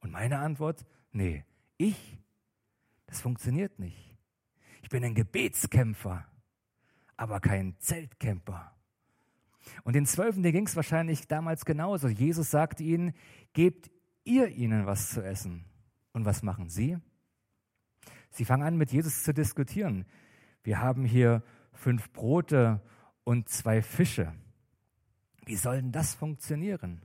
Und 0.00 0.10
meine 0.10 0.38
Antwort, 0.38 0.84
nee, 1.12 1.44
ich, 1.76 2.18
das 3.12 3.20
funktioniert 3.20 3.78
nicht. 3.78 4.16
Ich 4.80 4.88
bin 4.88 5.04
ein 5.04 5.14
Gebetskämpfer, 5.14 6.26
aber 7.18 7.40
kein 7.40 7.76
Zeltcamper. 7.78 8.72
Und 9.84 9.94
den 9.94 10.06
Zwölfen, 10.06 10.42
ging 10.42 10.66
es 10.66 10.76
wahrscheinlich 10.76 11.28
damals 11.28 11.66
genauso. 11.66 12.08
Jesus 12.08 12.50
sagte 12.50 12.82
ihnen, 12.82 13.12
gebt 13.52 13.90
ihr 14.24 14.48
ihnen 14.48 14.86
was 14.86 15.10
zu 15.10 15.22
essen. 15.22 15.66
Und 16.14 16.24
was 16.24 16.42
machen 16.42 16.70
sie? 16.70 16.96
Sie 18.30 18.46
fangen 18.46 18.62
an, 18.62 18.78
mit 18.78 18.92
Jesus 18.92 19.24
zu 19.24 19.34
diskutieren. 19.34 20.06
Wir 20.62 20.80
haben 20.80 21.04
hier 21.04 21.42
fünf 21.74 22.10
Brote 22.14 22.80
und 23.24 23.46
zwei 23.50 23.82
Fische. 23.82 24.32
Wie 25.44 25.56
soll 25.56 25.82
denn 25.82 25.92
das 25.92 26.14
funktionieren? 26.14 27.02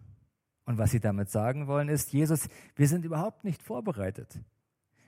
Und 0.63 0.77
was 0.77 0.91
sie 0.91 1.01
damit 1.01 1.29
sagen 1.29 1.67
wollen, 1.67 1.89
ist, 1.89 2.13
Jesus, 2.13 2.47
wir 2.77 2.87
sind 2.87 3.03
überhaupt 3.03 3.43
nicht 3.43 3.61
vorbereitet. 3.61 4.39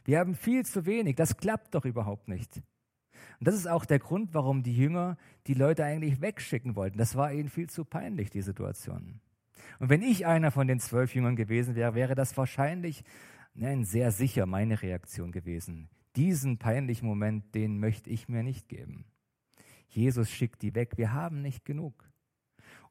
Wir 0.09 0.19
haben 0.19 0.33
viel 0.33 0.65
zu 0.65 0.85
wenig. 0.85 1.15
Das 1.15 1.37
klappt 1.37 1.75
doch 1.75 1.85
überhaupt 1.85 2.27
nicht. 2.27 2.57
Und 3.39 3.47
das 3.47 3.55
ist 3.55 3.67
auch 3.67 3.85
der 3.85 3.99
Grund, 3.99 4.33
warum 4.33 4.63
die 4.63 4.75
Jünger 4.75 5.17
die 5.47 5.53
Leute 5.53 5.85
eigentlich 5.85 6.19
wegschicken 6.19 6.75
wollten. 6.75 6.97
Das 6.97 7.15
war 7.15 7.31
ihnen 7.31 7.49
viel 7.49 7.69
zu 7.69 7.85
peinlich, 7.85 8.29
die 8.29 8.41
Situation. 8.41 9.21
Und 9.79 9.89
wenn 9.89 10.01
ich 10.01 10.25
einer 10.25 10.51
von 10.51 10.67
den 10.67 10.79
zwölf 10.79 11.13
Jüngern 11.13 11.35
gewesen 11.35 11.75
wäre, 11.75 11.93
wäre 11.93 12.15
das 12.15 12.35
wahrscheinlich 12.35 13.03
nein, 13.53 13.85
sehr 13.85 14.11
sicher 14.11 14.45
meine 14.45 14.81
Reaktion 14.81 15.31
gewesen 15.31 15.89
diesen 16.15 16.57
peinlichen 16.57 17.07
Moment, 17.07 17.55
den 17.55 17.79
möchte 17.79 18.09
ich 18.09 18.27
mir 18.27 18.43
nicht 18.43 18.67
geben. 18.67 19.05
Jesus 19.87 20.29
schickt 20.29 20.61
die 20.61 20.75
weg, 20.75 20.97
wir 20.97 21.13
haben 21.13 21.41
nicht 21.41 21.65
genug. 21.65 22.11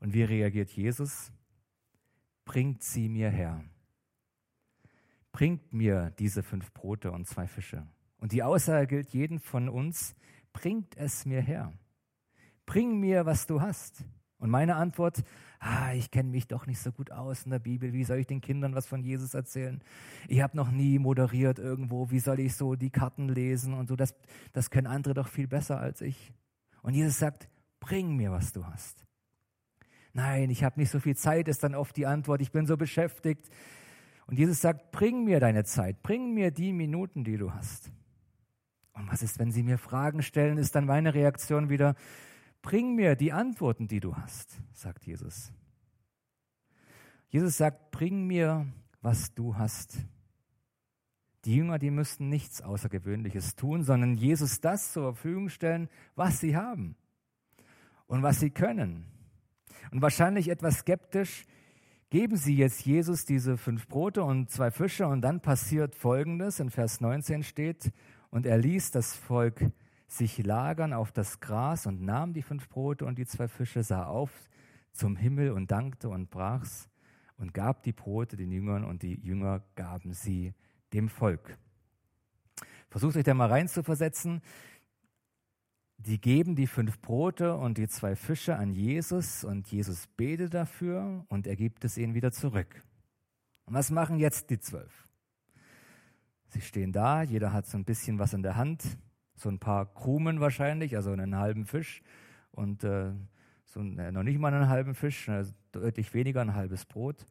Und 0.01 0.15
wie 0.15 0.23
reagiert 0.23 0.71
Jesus? 0.71 1.31
Bringt 2.45 2.83
sie 2.83 3.09
mir 3.09 3.31
her. 3.31 3.63
Bringt 5.39 5.73
mir 5.73 6.13
diese 6.19 6.43
fünf 6.43 6.73
Brote 6.73 7.13
und 7.13 7.29
zwei 7.29 7.47
Fische. 7.47 7.87
Und 8.19 8.33
die 8.33 8.43
Aussage 8.43 8.89
gilt 8.89 9.11
jeden 9.11 9.39
von 9.39 9.69
uns, 9.69 10.17
bringt 10.53 10.97
es 10.97 11.27
mir 11.27 11.41
her. 11.41 11.73
Bring 12.67 12.99
mir, 12.99 13.25
was 13.25 13.47
du 13.47 13.61
hast. 13.61 14.05
Und 14.39 14.51
meine 14.51 14.75
Antwort, 14.75 15.23
ah, 15.61 15.93
ich 15.93 16.11
kenne 16.11 16.31
mich 16.31 16.49
doch 16.49 16.67
nicht 16.67 16.81
so 16.81 16.91
gut 16.91 17.13
aus 17.13 17.45
in 17.45 17.53
der 17.53 17.61
Bibel, 17.61 17.93
wie 17.93 18.03
soll 18.03 18.19
ich 18.19 18.27
den 18.27 18.41
Kindern 18.41 18.75
was 18.75 18.89
von 18.89 19.05
Jesus 19.05 19.33
erzählen? 19.33 19.81
Ich 20.27 20.41
habe 20.41 20.57
noch 20.57 20.73
nie 20.73 20.99
moderiert 20.99 21.61
irgendwo, 21.61 22.11
wie 22.11 22.19
soll 22.19 22.41
ich 22.41 22.57
so 22.57 22.75
die 22.75 22.91
Karten 22.91 23.29
lesen 23.29 23.75
und 23.75 23.87
so, 23.87 23.95
das, 23.95 24.17
das 24.53 24.71
können 24.71 24.89
andere 24.89 25.15
doch 25.15 25.29
viel 25.29 25.47
besser 25.47 25.79
als 25.79 26.01
ich. 26.01 26.33
Und 26.83 26.95
Jesus 26.95 27.17
sagt, 27.17 27.49
bring 27.79 28.17
mir, 28.17 28.33
was 28.33 28.53
du 28.53 28.67
hast. 28.67 29.07
Nein, 30.15 30.51
ich 30.51 30.65
habe 30.65 30.81
nicht 30.81 30.91
so 30.91 30.99
viel 30.99 31.15
Zeit, 31.15 31.47
ist 31.47 31.63
dann 31.63 31.77
oft 31.77 31.97
die 31.97 32.07
Antwort, 32.07 32.41
ich 32.41 32.51
bin 32.51 32.67
so 32.67 32.77
beschäftigt. 32.77 33.49
Und 34.29 34.39
Jesus 34.39 34.61
sagt, 34.61 34.93
bring 34.93 35.25
mir 35.25 35.41
deine 35.41 35.65
Zeit, 35.65 36.03
bring 36.03 36.33
mir 36.33 36.53
die 36.53 36.73
Minuten, 36.73 37.25
die 37.25 37.37
du 37.37 37.53
hast. 37.53 37.91
Und 38.93 39.11
was 39.11 39.23
ist, 39.23 39.41
wenn 39.41 39.51
sie 39.51 39.65
mir 39.65 39.79
Fragen 39.79 40.23
stellen, 40.23 40.59
ist 40.59 40.77
dann 40.77 40.87
meine 40.87 41.15
Reaktion 41.15 41.69
wieder, 41.69 41.97
Bring 42.63 42.95
mir 42.95 43.15
die 43.17 43.33
Antworten, 43.33 43.87
die 43.87 44.01
du 44.01 44.17
hast, 44.17 44.61
sagt 44.73 45.07
Jesus. 45.07 45.53
Jesus 47.29 47.57
sagt, 47.57 47.91
bring 47.91 48.27
mir, 48.27 48.67
was 49.01 49.35
du 49.35 49.57
hast. 49.57 49.99
Die 51.45 51.55
Jünger, 51.55 51.79
die 51.79 51.91
müssten 51.91 52.29
nichts 52.29 52.63
Außergewöhnliches 52.63 53.55
tun, 53.55 53.85
sondern 53.85 54.17
Jesus 54.17 54.61
das 54.61 54.93
zur 54.93 55.15
Verfügung 55.15 55.49
stellen, 55.49 55.89
was 56.15 56.41
sie 56.41 56.57
haben 56.57 56.97
und 58.07 58.23
was 58.23 58.41
sie 58.41 58.51
können. 58.51 59.07
Und 59.91 60.03
wahrscheinlich 60.03 60.49
etwas 60.49 60.81
skeptisch 60.81 61.47
geben 62.11 62.37
sie 62.37 62.57
jetzt 62.57 62.87
Jesus 62.87 63.25
diese 63.25 63.57
fünf 63.57 63.87
Brote 63.87 64.23
und 64.23 64.51
zwei 64.51 64.71
Fische 64.71 65.07
und 65.07 65.21
dann 65.21 65.41
passiert 65.41 65.95
Folgendes, 65.95 66.59
in 66.59 66.71
Vers 66.71 67.01
19 67.01 67.43
steht, 67.43 67.93
und 68.31 68.47
er 68.47 68.59
ließ 68.59 68.91
das 68.91 69.15
Volk 69.15 69.71
sich 70.07 70.39
lagern 70.39 70.93
auf 70.93 71.13
das 71.13 71.41
Gras 71.41 71.87
und 71.87 72.03
nahm 72.03 72.33
die 72.33 72.43
fünf 72.43 72.69
Brote 72.69 73.05
und 73.05 73.19
die 73.19 73.27
zwei 73.27 73.49
Fische, 73.49 73.83
sah 73.83 74.07
auf 74.07 74.31
zum 74.93 75.17
Himmel 75.17 75.53
und 75.53 75.71
dankte 75.71 76.09
und 76.09 76.31
brach's 76.31 76.89
und 77.37 77.53
gab 77.53 77.83
die 77.83 77.93
Brote 77.93 78.37
den 78.37 78.51
Jüngern 78.51 78.85
und 78.85 79.03
die 79.03 79.21
Jünger 79.21 79.63
gaben 79.75 80.13
sie 80.13 80.55
dem 80.93 81.09
Volk. 81.09 81.59
Versucht 82.89 83.17
euch 83.17 83.25
da 83.25 83.35
mal 83.35 83.49
reinzuversetzen. 83.49 84.41
Die 85.99 86.21
geben 86.21 86.55
die 86.55 86.67
fünf 86.67 87.01
Brote 87.01 87.57
und 87.57 87.77
die 87.77 87.89
zwei 87.89 88.15
Fische 88.15 88.57
an 88.57 88.73
Jesus 88.73 89.45
und 89.45 89.67
Jesus 89.67 90.07
betet 90.17 90.55
dafür 90.55 91.25
und 91.29 91.47
er 91.47 91.57
gibt 91.57 91.85
es 91.85 91.99
ihnen 91.99 92.15
wieder 92.15 92.31
zurück. 92.31 92.83
Und 93.67 93.75
was 93.75 93.91
machen 93.91 94.19
jetzt 94.19 94.51
die 94.51 94.61
zwölf? 94.61 95.09
Sie 96.49 96.61
stehen 96.61 96.93
da, 96.93 97.23
jeder 97.23 97.53
hat 97.53 97.67
so 97.67 97.77
ein 97.77 97.85
bisschen 97.85 98.19
was 98.19 98.33
in 98.33 98.43
der 98.43 98.57
Hand 98.57 98.97
so 99.35 99.49
ein 99.49 99.59
paar 99.59 99.87
Krumen 99.93 100.41
wahrscheinlich, 100.41 100.97
also 100.97 101.13
einen 101.13 101.37
halben 101.37 101.65
Fisch 101.67 102.03
und 102.51 102.85
äh, 102.85 103.13
so 103.65 103.81
äh, 103.81 104.13
noch 104.13 104.23
nicht 104.23 104.39
mal 104.39 104.53
einen 104.53 104.69
halben 104.69 104.95
Fisch, 104.95 105.29
äh, 105.29 105.45
deutlich 105.73 106.15
weniger, 106.15 106.41
ein 106.41 106.55
halbes 106.55 106.85
Brot. 106.85 107.27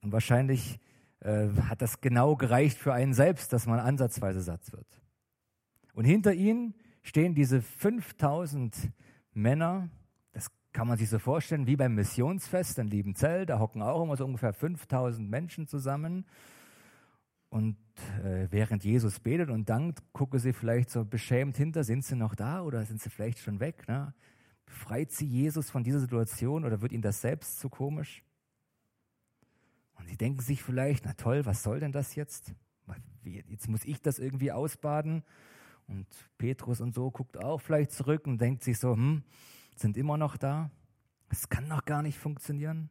Und 0.00 0.12
wahrscheinlich 0.12 0.80
äh, 1.20 1.48
hat 1.68 1.82
das 1.82 2.00
genau 2.00 2.36
gereicht 2.36 2.78
für 2.78 2.92
einen 2.92 3.14
selbst, 3.14 3.52
dass 3.52 3.66
man 3.66 3.78
ansatzweise 3.78 4.40
satt 4.40 4.72
wird. 4.72 4.86
Und 5.92 6.04
hinter 6.04 6.32
ihnen 6.34 6.74
stehen 7.04 7.34
diese 7.34 7.62
5000 7.62 8.90
Männer, 9.32 9.88
das 10.32 10.50
kann 10.72 10.88
man 10.88 10.98
sich 10.98 11.08
so 11.08 11.20
vorstellen, 11.20 11.68
wie 11.68 11.76
beim 11.76 11.94
Missionsfest 11.94 12.78
in 12.78 12.88
Liebenzell, 12.88 13.46
da 13.46 13.60
hocken 13.60 13.82
auch 13.82 14.02
immer 14.02 14.16
so 14.16 14.24
ungefähr 14.24 14.52
5000 14.52 15.30
Menschen 15.30 15.68
zusammen. 15.68 16.26
Und 17.50 17.76
äh, 18.24 18.48
während 18.50 18.82
Jesus 18.82 19.20
betet 19.20 19.50
und 19.50 19.68
dankt, 19.68 20.02
gucke 20.12 20.40
sie 20.40 20.52
vielleicht 20.52 20.90
so 20.90 21.04
beschämt 21.04 21.56
hinter, 21.56 21.84
sind 21.84 22.04
sie 22.04 22.16
noch 22.16 22.34
da 22.34 22.62
oder 22.62 22.84
sind 22.84 23.00
sie 23.00 23.10
vielleicht 23.10 23.38
schon 23.38 23.60
weg? 23.60 23.86
Ne? 23.86 24.12
Befreit 24.66 25.12
sie 25.12 25.26
Jesus 25.26 25.70
von 25.70 25.84
dieser 25.84 26.00
Situation 26.00 26.64
oder 26.64 26.80
wird 26.80 26.90
ihnen 26.90 27.02
das 27.02 27.20
selbst 27.20 27.60
zu 27.60 27.68
komisch? 27.68 28.24
Und 29.94 30.08
sie 30.08 30.16
denken 30.16 30.40
sich 30.40 30.62
vielleicht, 30.62 31.04
na 31.04 31.12
toll, 31.12 31.46
was 31.46 31.62
soll 31.62 31.78
denn 31.78 31.92
das 31.92 32.16
jetzt? 32.16 32.52
Jetzt 33.22 33.68
muss 33.68 33.84
ich 33.84 34.02
das 34.02 34.18
irgendwie 34.18 34.50
ausbaden. 34.50 35.22
Und 35.86 36.06
Petrus 36.38 36.80
und 36.80 36.94
so 36.94 37.10
guckt 37.10 37.38
auch 37.38 37.60
vielleicht 37.60 37.92
zurück 37.92 38.26
und 38.26 38.40
denkt 38.40 38.62
sich 38.62 38.78
so, 38.78 38.92
hm, 38.92 39.22
sind 39.76 39.96
immer 39.96 40.16
noch 40.16 40.36
da. 40.36 40.70
Es 41.28 41.48
kann 41.48 41.68
doch 41.68 41.84
gar 41.84 42.02
nicht 42.02 42.18
funktionieren. 42.18 42.90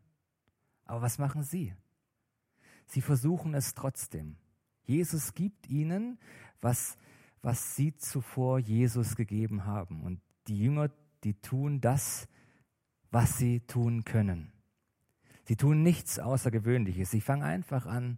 Aber 0.85 1.01
was 1.01 1.17
machen 1.17 1.43
sie? 1.43 1.73
Sie 2.87 3.01
versuchen 3.01 3.53
es 3.53 3.73
trotzdem. 3.73 4.37
Jesus 4.85 5.33
gibt 5.33 5.69
ihnen, 5.69 6.19
was, 6.61 6.97
was 7.41 7.75
sie 7.75 7.95
zuvor 7.95 8.59
Jesus 8.59 9.15
gegeben 9.15 9.65
haben. 9.65 10.03
Und 10.03 10.21
die 10.47 10.59
Jünger, 10.59 10.89
die 11.23 11.35
tun 11.35 11.79
das, 11.79 12.27
was 13.11 13.37
sie 13.37 13.61
tun 13.61 14.03
können. 14.03 14.51
Sie 15.45 15.55
tun 15.55 15.83
nichts 15.83 16.19
Außergewöhnliches. 16.19 17.11
Sie 17.11 17.21
fangen 17.21 17.43
einfach 17.43 17.85
an, 17.85 18.17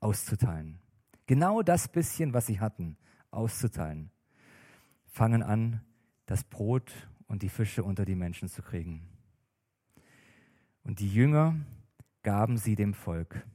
auszuteilen. 0.00 0.78
Genau 1.26 1.62
das 1.62 1.88
bisschen, 1.88 2.34
was 2.34 2.46
sie 2.46 2.60
hatten, 2.60 2.96
auszuteilen. 3.32 4.10
Fangen 5.06 5.42
an, 5.42 5.80
das 6.26 6.44
Brot 6.44 6.92
und 7.26 7.42
die 7.42 7.48
Fische 7.48 7.82
unter 7.84 8.04
die 8.04 8.14
Menschen 8.14 8.48
zu 8.48 8.62
kriegen. 8.62 9.08
Und 10.84 11.00
die 11.00 11.12
Jünger 11.12 11.56
gaben 12.22 12.56
sie 12.56 12.76
dem 12.76 12.94
Volk. 12.94 13.46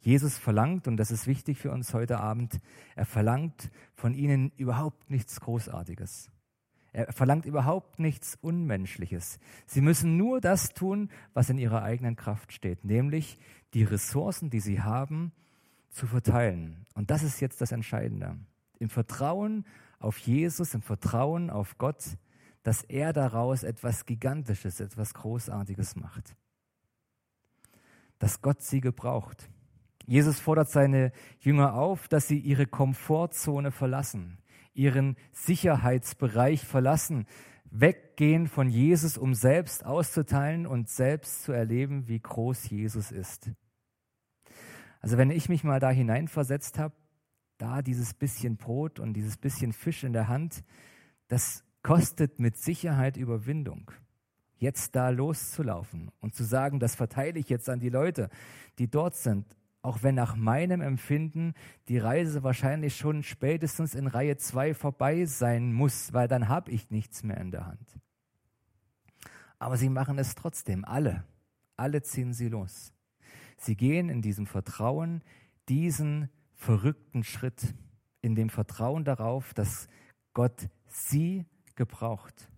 Jesus 0.00 0.38
verlangt, 0.38 0.88
und 0.88 0.96
das 0.96 1.10
ist 1.10 1.26
wichtig 1.26 1.58
für 1.58 1.70
uns 1.70 1.92
heute 1.92 2.18
Abend, 2.18 2.60
er 2.96 3.04
verlangt 3.04 3.70
von 3.94 4.14
ihnen 4.14 4.50
überhaupt 4.56 5.10
nichts 5.10 5.40
Großartiges. 5.40 6.30
Er 6.92 7.12
verlangt 7.12 7.44
überhaupt 7.44 7.98
nichts 7.98 8.36
Unmenschliches. 8.40 9.38
Sie 9.66 9.80
müssen 9.80 10.16
nur 10.16 10.40
das 10.40 10.72
tun, 10.72 11.10
was 11.34 11.50
in 11.50 11.58
ihrer 11.58 11.82
eigenen 11.82 12.16
Kraft 12.16 12.52
steht, 12.52 12.84
nämlich 12.84 13.38
die 13.74 13.84
Ressourcen, 13.84 14.50
die 14.50 14.60
sie 14.60 14.80
haben, 14.80 15.32
zu 15.90 16.06
verteilen. 16.06 16.86
Und 16.94 17.10
das 17.10 17.22
ist 17.22 17.40
jetzt 17.40 17.60
das 17.60 17.72
Entscheidende. 17.72 18.38
Im 18.80 18.88
Vertrauen 18.90 19.64
auf 20.00 20.18
Jesus, 20.18 20.74
im 20.74 20.82
Vertrauen 20.82 21.50
auf 21.50 21.78
Gott, 21.78 22.02
dass 22.62 22.82
er 22.82 23.12
daraus 23.12 23.62
etwas 23.62 24.06
Gigantisches, 24.06 24.80
etwas 24.80 25.14
Großartiges 25.14 25.96
macht. 25.96 26.34
Dass 28.18 28.42
Gott 28.42 28.62
sie 28.62 28.80
gebraucht. 28.80 29.48
Jesus 30.06 30.40
fordert 30.40 30.70
seine 30.70 31.12
Jünger 31.38 31.74
auf, 31.74 32.08
dass 32.08 32.26
sie 32.26 32.38
ihre 32.38 32.66
Komfortzone 32.66 33.70
verlassen, 33.70 34.38
ihren 34.74 35.16
Sicherheitsbereich 35.32 36.64
verlassen, 36.64 37.26
weggehen 37.70 38.48
von 38.48 38.68
Jesus, 38.68 39.16
um 39.16 39.34
selbst 39.34 39.84
auszuteilen 39.84 40.66
und 40.66 40.88
selbst 40.88 41.44
zu 41.44 41.52
erleben, 41.52 42.08
wie 42.08 42.18
groß 42.18 42.70
Jesus 42.70 43.12
ist. 43.12 43.52
Also 45.00 45.16
wenn 45.16 45.30
ich 45.30 45.48
mich 45.48 45.64
mal 45.64 45.80
da 45.80 45.90
hineinversetzt 45.90 46.78
habe, 46.78 46.94
da 47.60 47.82
dieses 47.82 48.14
bisschen 48.14 48.56
Brot 48.56 48.98
und 48.98 49.14
dieses 49.14 49.36
bisschen 49.36 49.72
Fisch 49.72 50.04
in 50.04 50.12
der 50.12 50.28
Hand, 50.28 50.64
das 51.28 51.64
kostet 51.82 52.40
mit 52.40 52.56
Sicherheit 52.56 53.16
Überwindung. 53.16 53.90
Jetzt 54.56 54.94
da 54.94 55.08
loszulaufen 55.08 56.10
und 56.20 56.34
zu 56.34 56.44
sagen, 56.44 56.80
das 56.80 56.94
verteile 56.94 57.38
ich 57.38 57.48
jetzt 57.48 57.68
an 57.70 57.80
die 57.80 57.88
Leute, 57.88 58.28
die 58.78 58.88
dort 58.88 59.16
sind, 59.16 59.56
auch 59.82 60.02
wenn 60.02 60.14
nach 60.14 60.36
meinem 60.36 60.82
Empfinden 60.82 61.54
die 61.88 61.98
Reise 61.98 62.42
wahrscheinlich 62.42 62.96
schon 62.96 63.22
spätestens 63.22 63.94
in 63.94 64.06
Reihe 64.06 64.36
2 64.36 64.74
vorbei 64.74 65.24
sein 65.24 65.72
muss, 65.72 66.12
weil 66.12 66.28
dann 66.28 66.48
habe 66.48 66.70
ich 66.70 66.90
nichts 66.90 67.22
mehr 67.22 67.38
in 67.38 67.50
der 67.50 67.66
Hand. 67.66 67.98
Aber 69.58 69.76
sie 69.76 69.88
machen 69.88 70.18
es 70.18 70.34
trotzdem, 70.34 70.84
alle. 70.84 71.24
Alle 71.76 72.02
ziehen 72.02 72.34
sie 72.34 72.48
los. 72.48 72.92
Sie 73.56 73.76
gehen 73.76 74.10
in 74.10 74.20
diesem 74.20 74.46
Vertrauen 74.46 75.22
diesen 75.68 76.28
verrückten 76.60 77.24
Schritt, 77.24 77.74
in 78.20 78.34
dem 78.34 78.50
Vertrauen 78.50 79.04
darauf, 79.04 79.54
dass 79.54 79.88
Gott 80.34 80.68
sie 80.86 81.46
gebraucht 81.74 82.48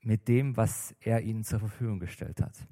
mit 0.00 0.28
dem, 0.28 0.56
was 0.56 0.94
er 1.00 1.22
ihnen 1.22 1.44
zur 1.44 1.60
Verfügung 1.60 1.98
gestellt 1.98 2.40
hat 2.40 2.68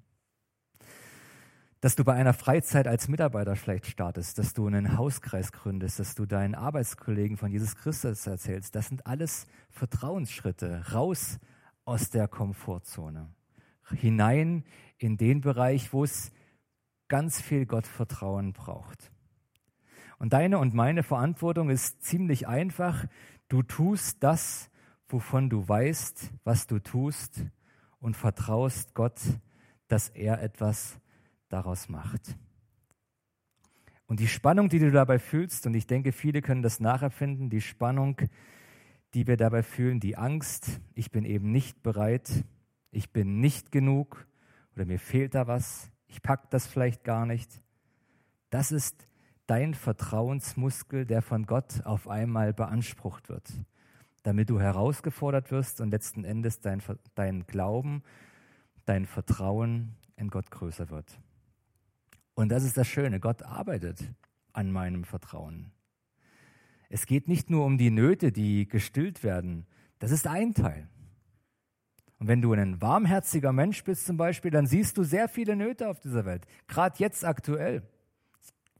dass 1.81 1.97
du 1.97 2.05
bei 2.05 2.13
einer 2.13 2.35
Freizeit 2.35 2.87
als 2.87 3.09
Mitarbeiter 3.09 3.57
vielleicht 3.57 3.87
startest, 3.87 4.39
dass 4.39 4.53
du 4.53 4.67
einen 4.67 4.99
Hauskreis 4.99 5.51
gründest, 5.51 5.99
dass 5.99 6.15
du 6.15 6.27
deinen 6.27 6.55
Arbeitskollegen 6.55 7.39
von 7.39 7.51
Jesus 7.51 7.75
Christus 7.75 8.27
erzählst. 8.27 8.75
Das 8.75 8.89
sind 8.89 9.07
alles 9.07 9.47
Vertrauensschritte 9.71 10.93
raus 10.93 11.39
aus 11.87 12.11
der 12.11 12.29
Komfortzone, 12.29 13.33
hinein 13.97 14.65
in 14.99 15.17
den 15.17 15.41
Bereich, 15.41 15.93
wo 15.95 16.05
es 16.05 16.33
ganz 17.09 17.41
viel 17.41 17.65
Gottvertrauen 17.65 18.53
braucht. 18.53 19.11
Und 20.21 20.35
deine 20.35 20.59
und 20.59 20.75
meine 20.75 21.03
Verantwortung 21.03 21.71
ist 21.71 22.03
ziemlich 22.03 22.47
einfach. 22.47 23.07
Du 23.49 23.63
tust 23.63 24.23
das, 24.23 24.71
wovon 25.09 25.49
du 25.49 25.67
weißt, 25.67 26.31
was 26.45 26.67
du 26.67 26.79
tust 26.79 27.47
und 28.01 28.19
vertraust 28.19 28.95
Gott, 28.95 29.19
dass 29.89 30.11
er 30.11 30.43
etwas 30.43 31.01
daraus 31.49 31.89
macht. 31.89 32.37
Und 34.05 34.21
die 34.21 34.29
Spannung, 34.29 34.69
die 34.69 34.79
du 34.79 34.91
dabei 34.91 35.19
fühlst, 35.19 35.67
und 35.67 35.73
ich 35.73 35.87
denke, 35.87 36.13
viele 36.13 36.43
können 36.43 36.63
das 36.63 36.81
nachempfinden, 36.81 37.49
die 37.49 37.63
Spannung, 37.63 38.21
die 39.15 39.27
wir 39.27 39.39
dabei 39.39 39.63
fühlen, 39.63 40.01
die 40.01 40.19
Angst, 40.19 40.83
ich 40.95 41.11
bin 41.11 41.25
eben 41.25 41.51
nicht 41.51 41.83
bereit, 41.83 42.45
ich 42.91 43.11
bin 43.11 43.41
nicht 43.41 43.73
genug 43.73 44.27
oder 44.77 44.85
mir 44.85 44.99
fehlt 44.99 45.35
da 45.35 45.47
was, 45.47 45.91
ich 46.09 46.21
packe 46.21 46.47
das 46.51 46.67
vielleicht 46.67 47.05
gar 47.05 47.25
nicht. 47.25 47.63
Das 48.51 48.71
ist 48.71 49.07
dein 49.51 49.75
Vertrauensmuskel, 49.75 51.05
der 51.05 51.23
von 51.23 51.45
Gott 51.45 51.85
auf 51.85 52.07
einmal 52.07 52.53
beansprucht 52.53 53.29
wird, 53.29 53.51
damit 54.23 54.49
du 54.49 54.61
herausgefordert 54.61 55.51
wirst 55.51 55.81
und 55.81 55.91
letzten 55.91 56.25
Endes 56.25 56.61
dein, 56.61 56.81
dein 57.17 57.45
Glauben, 57.47 58.05
dein 58.85 59.07
Vertrauen 59.07 59.97
in 60.15 60.31
Gott 60.31 60.53
größer 60.53 60.91
wird. 60.91 61.19
Und 62.35 62.51
das 62.51 62.63
ist 62.63 62.77
das 62.77 62.87
Schöne, 62.87 63.19
Gott 63.19 63.43
arbeitet 63.43 64.15
an 64.53 64.71
meinem 64.71 65.03
Vertrauen. 65.03 65.73
Es 66.89 67.07
geht 67.07 67.27
nicht 67.27 67.51
nur 67.51 67.65
um 67.65 67.77
die 67.77 67.91
Nöte, 67.91 68.31
die 68.31 68.69
gestillt 68.69 69.25
werden. 69.25 69.67
Das 69.99 70.13
ist 70.13 70.29
ein 70.29 70.55
Teil. 70.55 70.87
Und 72.21 72.29
wenn 72.29 72.41
du 72.41 72.53
ein 72.53 72.81
warmherziger 72.81 73.53
Mensch 73.53 73.83
bist 73.83 74.07
zum 74.07 74.17
Beispiel, 74.17 74.53
dann 74.53 74.67
siehst 74.67 74.97
du 74.97 75.03
sehr 75.03 75.29
viele 75.29 75.57
Nöte 75.57 75.89
auf 75.89 75.99
dieser 75.99 76.25
Welt. 76.25 76.47
Gerade 76.69 76.95
jetzt 76.99 77.25
aktuell. 77.25 77.83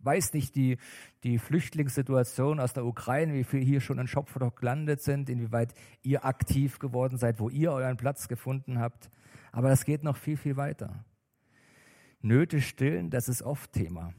Weiß 0.03 0.33
nicht 0.33 0.55
die, 0.55 0.79
die 1.25 1.39
Flüchtlingssituation 1.39 2.59
aus 2.59 2.73
der 2.73 2.87
Ukraine, 2.87 3.35
wie 3.35 3.45
viele 3.45 3.65
hier 3.65 3.81
schon 3.81 3.99
in 3.99 4.07
Schopferdorf 4.07 4.55
gelandet 4.55 5.03
sind, 5.03 5.29
inwieweit 5.29 5.75
ihr 6.03 6.25
aktiv 6.25 6.79
geworden 6.79 7.19
seid, 7.19 7.39
wo 7.39 7.51
ihr 7.51 7.73
euren 7.73 7.97
Platz 7.97 8.29
gefunden 8.29 8.79
habt. 8.79 9.11
Aber 9.53 9.69
das 9.69 9.85
geht 9.85 10.03
noch 10.03 10.17
viel, 10.17 10.37
viel 10.37 10.57
weiter. 10.57 11.05
Nöte 12.23 12.61
stillen, 12.61 13.11
das 13.11 13.29
ist 13.29 13.43
oft 13.43 13.73
Thema. 13.73 14.15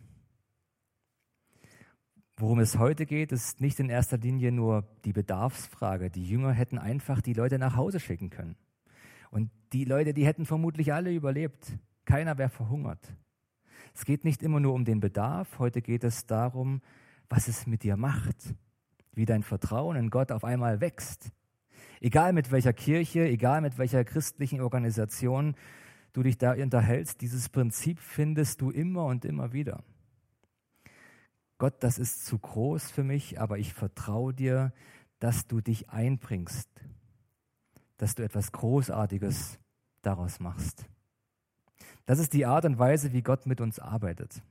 Worum 2.38 2.60
es 2.60 2.80
heute 2.80 3.06
geht, 3.06 3.32
ist 3.32 3.62
nicht 3.62 3.80
in 3.80 3.90
erster 3.90 4.18
Linie 4.18 4.52
nur 4.52 4.84
die 5.06 5.14
Bedarfsfrage. 5.14 6.10
Die 6.10 6.26
Jünger 6.26 6.52
hätten 6.54 6.80
einfach 6.80 7.22
die 7.22 7.34
Leute 7.34 7.60
nach 7.60 7.76
Hause 7.76 8.00
schicken 8.00 8.32
können. 8.32 8.56
Und 9.30 9.52
die 9.74 9.86
Leute, 9.86 10.14
die 10.14 10.26
hätten 10.26 10.46
vermutlich 10.46 10.92
alle 10.92 11.14
überlebt. 11.14 11.78
Keiner 12.06 12.40
wäre 12.40 12.50
verhungert. 12.50 13.16
Es 13.94 14.06
geht 14.06 14.24
nicht 14.24 14.44
immer 14.44 14.60
nur 14.60 14.74
um 14.74 14.86
den 14.86 15.00
Bedarf, 15.00 15.60
heute 15.60 15.82
geht 15.82 16.04
es 16.04 16.26
darum, 16.26 16.82
was 17.30 17.48
es 17.48 17.68
mit 17.68 17.84
dir 17.84 17.98
macht, 17.98 18.56
wie 19.14 19.26
dein 19.26 19.44
Vertrauen 19.44 19.98
in 19.98 20.10
Gott 20.10 20.32
auf 20.32 20.44
einmal 20.44 20.82
wächst. 20.82 21.32
Egal 22.00 22.34
mit 22.34 22.52
welcher 22.52 22.74
Kirche, 22.74 23.28
egal 23.28 23.62
mit 23.62 23.78
welcher 23.78 24.04
christlichen 24.04 24.62
Organisation 24.62 25.56
du 26.14 26.24
dich 26.24 26.38
da 26.38 26.54
unterhältst, 26.54 27.22
dieses 27.22 27.50
Prinzip 27.50 28.00
findest 28.00 28.62
du 28.62 28.72
immer 28.72 29.06
und 29.06 29.24
immer 29.26 29.54
wieder. 29.54 29.84
Gott, 31.58 31.76
das 31.84 32.00
ist 32.00 32.26
zu 32.26 32.40
groß 32.40 32.90
für 32.90 33.04
mich, 33.04 33.40
aber 33.40 33.60
ich 33.60 33.74
vertraue 33.74 34.34
dir, 34.34 34.74
dass 35.20 35.46
du 35.46 35.62
dich 35.62 35.92
einbringst, 35.92 36.70
dass 37.98 38.16
du 38.16 38.24
etwas 38.24 38.52
Großartiges 38.52 39.60
daraus 40.02 40.40
machst. 40.40 40.91
Das 42.06 42.20
ist 42.20 42.34
die 42.34 42.46
Art 42.46 42.66
und 42.66 42.80
Weise, 42.80 43.14
wie 43.14 43.22
Gott 43.22 43.46
mit 43.46 43.62
uns 43.62 43.80
arbeitet. 43.80 44.42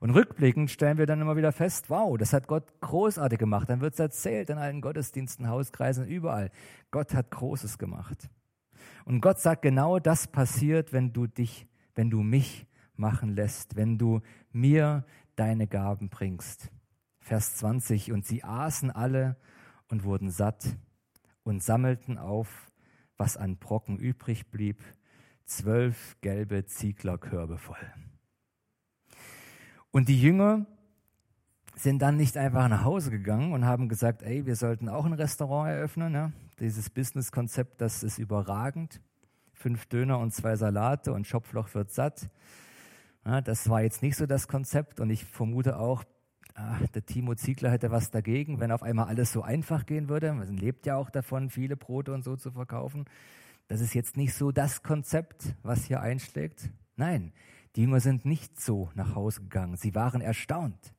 Und 0.00 0.10
rückblickend 0.10 0.70
stellen 0.70 0.98
wir 0.98 1.06
dann 1.06 1.20
immer 1.20 1.36
wieder 1.36 1.52
fest, 1.52 1.88
wow, 1.90 2.16
das 2.18 2.32
hat 2.32 2.46
Gott 2.46 2.80
großartig 2.80 3.38
gemacht. 3.38 3.68
Dann 3.68 3.80
wird 3.80 3.94
es 3.94 4.00
erzählt 4.00 4.50
in 4.50 4.58
allen 4.58 4.80
Gottesdiensten, 4.80 5.48
Hauskreisen, 5.48 6.06
überall. 6.06 6.50
Gott 6.90 7.14
hat 7.14 7.30
Großes 7.30 7.78
gemacht. 7.78 8.28
Und 9.04 9.20
Gott 9.20 9.38
sagt, 9.38 9.62
genau 9.62 9.98
das 9.98 10.26
passiert, 10.26 10.92
wenn 10.92 11.12
du 11.12 11.26
dich, 11.26 11.66
wenn 11.94 12.10
du 12.10 12.22
mich 12.22 12.66
machen 12.96 13.34
lässt, 13.34 13.76
wenn 13.76 13.98
du 13.98 14.20
mir 14.52 15.04
deine 15.36 15.66
Gaben 15.66 16.08
bringst. 16.08 16.70
Vers 17.20 17.56
20, 17.56 18.12
und 18.12 18.24
sie 18.24 18.44
aßen 18.44 18.90
alle 18.90 19.36
und 19.88 20.04
wurden 20.04 20.30
satt 20.30 20.76
und 21.42 21.62
sammelten 21.62 22.18
auf, 22.18 22.70
was 23.16 23.36
an 23.36 23.56
Brocken 23.56 23.98
übrig 23.98 24.50
blieb, 24.50 24.82
zwölf 25.46 26.16
gelbe 26.20 26.66
Zieglerkörbe 26.66 27.58
voll. 27.58 27.92
Und 29.90 30.08
die 30.08 30.20
Jünger 30.20 30.66
sind 31.76 32.00
dann 32.00 32.16
nicht 32.16 32.36
einfach 32.36 32.68
nach 32.68 32.84
Hause 32.84 33.10
gegangen 33.10 33.52
und 33.52 33.64
haben 33.64 33.88
gesagt, 33.88 34.22
ey, 34.22 34.46
wir 34.46 34.56
sollten 34.56 34.88
auch 34.88 35.04
ein 35.04 35.12
Restaurant 35.12 35.70
eröffnen. 35.70 36.12
Ja? 36.14 36.32
Dieses 36.58 36.90
Business-Konzept, 36.90 37.80
das 37.80 38.02
ist 38.02 38.18
überragend. 38.18 39.00
Fünf 39.52 39.86
Döner 39.86 40.18
und 40.18 40.34
zwei 40.34 40.56
Salate 40.56 41.12
und 41.12 41.26
Schopfloch 41.26 41.72
wird 41.74 41.90
satt. 41.90 42.28
Ja, 43.24 43.40
das 43.40 43.68
war 43.68 43.82
jetzt 43.82 44.02
nicht 44.02 44.16
so 44.16 44.26
das 44.26 44.48
Konzept 44.48 45.00
und 45.00 45.10
ich 45.10 45.24
vermute 45.24 45.78
auch, 45.78 46.04
ach, 46.54 46.86
der 46.88 47.04
Timo 47.04 47.34
Ziegler 47.34 47.70
hätte 47.70 47.90
was 47.90 48.10
dagegen, 48.10 48.60
wenn 48.60 48.72
auf 48.72 48.82
einmal 48.82 49.08
alles 49.08 49.32
so 49.32 49.42
einfach 49.42 49.84
gehen 49.84 50.08
würde. 50.08 50.32
Man 50.32 50.56
lebt 50.56 50.86
ja 50.86 50.96
auch 50.96 51.10
davon, 51.10 51.50
viele 51.50 51.76
Brote 51.76 52.12
und 52.12 52.22
so 52.22 52.36
zu 52.36 52.52
verkaufen. 52.52 53.04
Das 53.68 53.80
ist 53.80 53.94
jetzt 53.94 54.16
nicht 54.16 54.34
so 54.34 54.52
das 54.52 54.82
Konzept, 54.82 55.54
was 55.62 55.84
hier 55.84 56.00
einschlägt. 56.00 56.70
Nein, 56.96 57.32
die 57.74 57.82
Jünger 57.82 58.00
sind 58.00 58.24
nicht 58.24 58.60
so 58.60 58.90
nach 58.94 59.14
Hause 59.14 59.42
gegangen. 59.42 59.76
Sie 59.76 59.94
waren 59.94 60.20
erstaunt. 60.20 60.94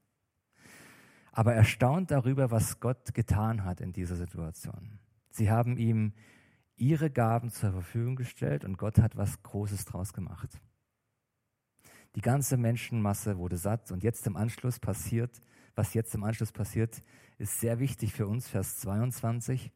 Aber 1.32 1.54
erstaunt 1.54 2.12
darüber, 2.12 2.52
was 2.52 2.80
Gott 2.80 3.14
getan 3.14 3.64
hat 3.64 3.80
in 3.80 3.94
dieser 3.94 4.16
Situation. 4.16 5.00
Sie 5.30 5.50
haben 5.50 5.78
ihm 5.78 6.14
ihre 6.76 7.10
Gaben 7.10 7.50
zur 7.50 7.72
Verfügung 7.72 8.16
gestellt 8.16 8.66
und 8.66 8.78
Gott 8.78 9.00
hat 9.00 9.18
was 9.18 9.42
Großes 9.44 9.86
draus 9.86 10.14
gemacht. 10.14 10.60
Die 12.16 12.22
ganze 12.22 12.58
Menschenmasse 12.58 13.38
wurde 13.38 13.58
satt 13.58 13.92
und 13.92 14.04
jetzt 14.04 14.26
im 14.28 14.36
Anschluss 14.36 14.80
passiert, 14.80 15.42
was 15.76 15.94
jetzt 15.94 16.16
im 16.16 16.24
Anschluss 16.24 16.52
passiert, 16.52 17.04
ist 17.38 17.60
sehr 17.60 17.80
wichtig 17.80 18.14
für 18.14 18.28
uns, 18.28 18.48
Vers 18.48 18.78
22. 18.80 19.72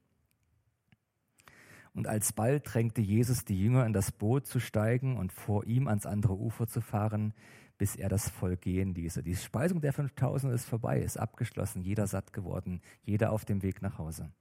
Und 1.94 2.08
alsbald 2.08 2.74
drängte 2.74 3.02
Jesus 3.02 3.44
die 3.44 3.60
Jünger 3.60 3.86
in 3.86 3.94
das 3.94 4.12
Boot 4.12 4.48
zu 4.48 4.60
steigen 4.60 5.18
und 5.18 5.34
vor 5.34 5.66
ihm 5.66 5.88
ans 5.88 6.06
andere 6.06 6.36
Ufer 6.38 6.68
zu 6.68 6.80
fahren, 6.80 7.34
bis 7.78 7.96
er 7.96 8.10
das 8.10 8.30
Volk 8.30 8.62
gehen 8.62 8.94
ließe. 8.94 9.24
Die 9.24 9.36
Speisung 9.36 9.82
der 9.82 9.92
5000 9.92 10.54
ist 10.54 10.66
vorbei, 10.66 11.00
ist 11.00 11.18
abgeschlossen, 11.18 11.82
jeder 11.82 12.08
satt 12.08 12.32
geworden, 12.32 12.82
jeder 13.04 13.32
auf 13.32 13.44
dem 13.44 13.62
Weg 13.62 13.82
nach 13.82 13.98
Hause. 13.98 14.32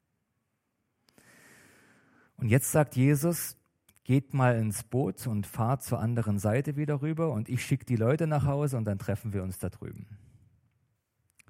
Und 2.36 2.48
jetzt 2.48 2.70
sagt 2.70 2.96
Jesus, 2.96 3.56
geht 4.04 4.32
mal 4.32 4.56
ins 4.56 4.82
Boot 4.82 5.26
und 5.26 5.46
fahrt 5.46 5.82
zur 5.82 6.00
anderen 6.00 6.38
Seite 6.38 6.76
wieder 6.76 7.02
rüber 7.02 7.32
und 7.32 7.48
ich 7.48 7.64
schicke 7.64 7.84
die 7.84 7.96
Leute 7.96 8.26
nach 8.26 8.44
Hause 8.44 8.76
und 8.76 8.84
dann 8.84 8.98
treffen 8.98 9.32
wir 9.32 9.42
uns 9.42 9.58
da 9.58 9.68
drüben. 9.68 10.06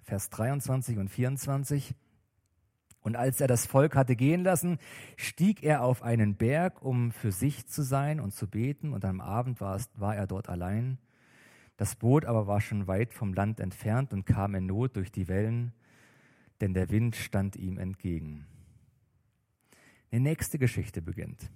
Vers 0.03 0.31
23 0.31 0.99
und 0.99 1.09
24. 1.09 1.95
Und 3.03 3.17
als 3.17 3.41
er 3.41 3.47
das 3.49 3.67
Volk 3.67 3.97
hatte 3.97 4.15
gehen 4.15 4.45
lassen, 4.45 4.79
stieg 5.17 5.63
er 5.63 5.83
auf 5.83 6.03
einen 6.03 6.37
Berg, 6.37 6.83
um 6.83 7.13
für 7.13 7.33
sich 7.33 7.67
zu 7.67 7.83
sein 7.83 8.21
und 8.21 8.33
zu 8.33 8.47
beten. 8.47 8.93
Und 8.93 9.05
am 9.05 9.21
Abend 9.21 9.61
war, 9.61 9.77
es, 9.77 9.89
war 9.95 10.15
er 10.15 10.27
dort 10.27 10.49
allein. 10.49 10.99
Das 11.79 11.97
Boot 11.97 12.27
aber 12.27 12.47
war 12.47 12.61
schon 12.61 12.87
weit 12.87 13.15
vom 13.15 13.33
Land 13.33 13.59
entfernt 13.59 14.13
und 14.13 14.27
kam 14.27 14.55
in 14.55 14.67
Not 14.67 14.97
durch 14.97 15.11
die 15.11 15.29
Wellen, 15.29 15.73
denn 16.61 16.75
der 16.75 16.91
Wind 16.91 17.17
stand 17.17 17.57
ihm 17.57 17.79
entgegen. 17.79 18.47
Die 20.13 20.21
nächste 20.21 20.59
Geschichte 20.59 21.01
beginnt. 21.01 21.51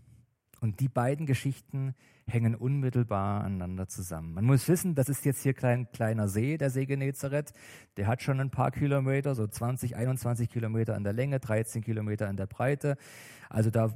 Und 0.65 0.81
die 0.81 0.89
beiden 0.89 1.27
Geschichten 1.27 1.95
hängen 2.27 2.55
unmittelbar 2.55 3.45
aneinander 3.45 3.87
zusammen. 3.87 4.33
Man 4.33 4.47
muss 4.47 4.67
wissen, 4.67 4.95
das 4.95 5.11
ist 5.11 5.27
jetzt 5.27 5.43
hier 5.43 5.55
ein 5.63 5.93
kleiner 5.93 6.27
See, 6.27 6.57
der 6.57 6.71
See 6.71 6.87
Genezareth. 6.87 7.53
Der 7.99 8.07
hat 8.07 8.23
schon 8.23 8.41
ein 8.41 8.49
paar 8.49 8.71
Kilometer, 8.71 9.35
so 9.35 9.47
20, 9.47 9.95
21 9.95 10.49
Kilometer 10.49 10.97
in 10.97 11.05
der 11.05 11.13
Länge, 11.13 11.39
13 11.39 11.83
Kilometer 11.83 12.31
in 12.31 12.39
der 12.39 12.47
Breite. 12.47 12.97
Also 13.51 13.69
da 13.69 13.93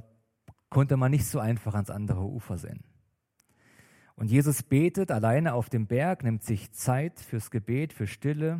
konnte 0.69 0.95
man 0.95 1.09
nicht 1.09 1.25
so 1.25 1.39
einfach 1.39 1.73
ans 1.73 1.89
andere 1.89 2.21
Ufer 2.21 2.59
sehen. 2.59 2.83
Und 4.13 4.29
Jesus 4.29 4.61
betet 4.61 5.09
alleine 5.09 5.55
auf 5.55 5.69
dem 5.69 5.87
Berg, 5.87 6.23
nimmt 6.23 6.43
sich 6.43 6.71
Zeit 6.71 7.19
fürs 7.19 7.49
Gebet, 7.49 7.93
für 7.93 8.05
Stille, 8.05 8.59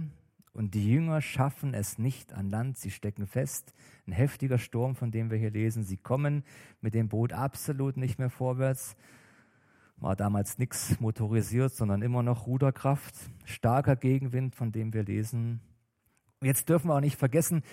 und 0.59 0.73
die 0.73 0.91
Jünger 0.91 1.21
schaffen 1.21 1.73
es 1.73 1.99
nicht 1.99 2.33
an 2.33 2.49
Land, 2.49 2.77
sie 2.77 2.91
stecken 2.91 3.27
fest. 3.27 3.73
Ein 4.05 4.11
heftiger 4.11 4.57
Sturm, 4.57 4.93
von 4.93 5.09
dem 5.09 5.31
wir 5.31 5.37
hier 5.37 5.51
lesen. 5.51 5.85
Sie 5.85 5.95
kommen 5.95 6.43
mit 6.81 6.93
dem 6.93 7.07
Boot 7.07 7.31
absolut 7.31 7.95
nicht 7.95 8.19
mehr 8.19 8.29
vorwärts. 8.29 8.97
War 9.95 10.17
damals 10.17 10.57
nichts 10.57 10.99
motorisiert, 10.99 11.73
sondern 11.73 12.01
immer 12.01 12.23
noch 12.23 12.45
Ruderkraft. 12.45 13.15
Starker 13.45 13.95
Gegenwind, 13.95 14.53
von 14.53 14.73
dem 14.73 14.93
wir 14.93 15.03
lesen. 15.03 15.61
Jetzt 16.41 16.67
dürfen 16.67 16.89
wir 16.89 16.95
auch 16.95 16.99
nicht 16.99 17.17
vergessen, 17.17 17.63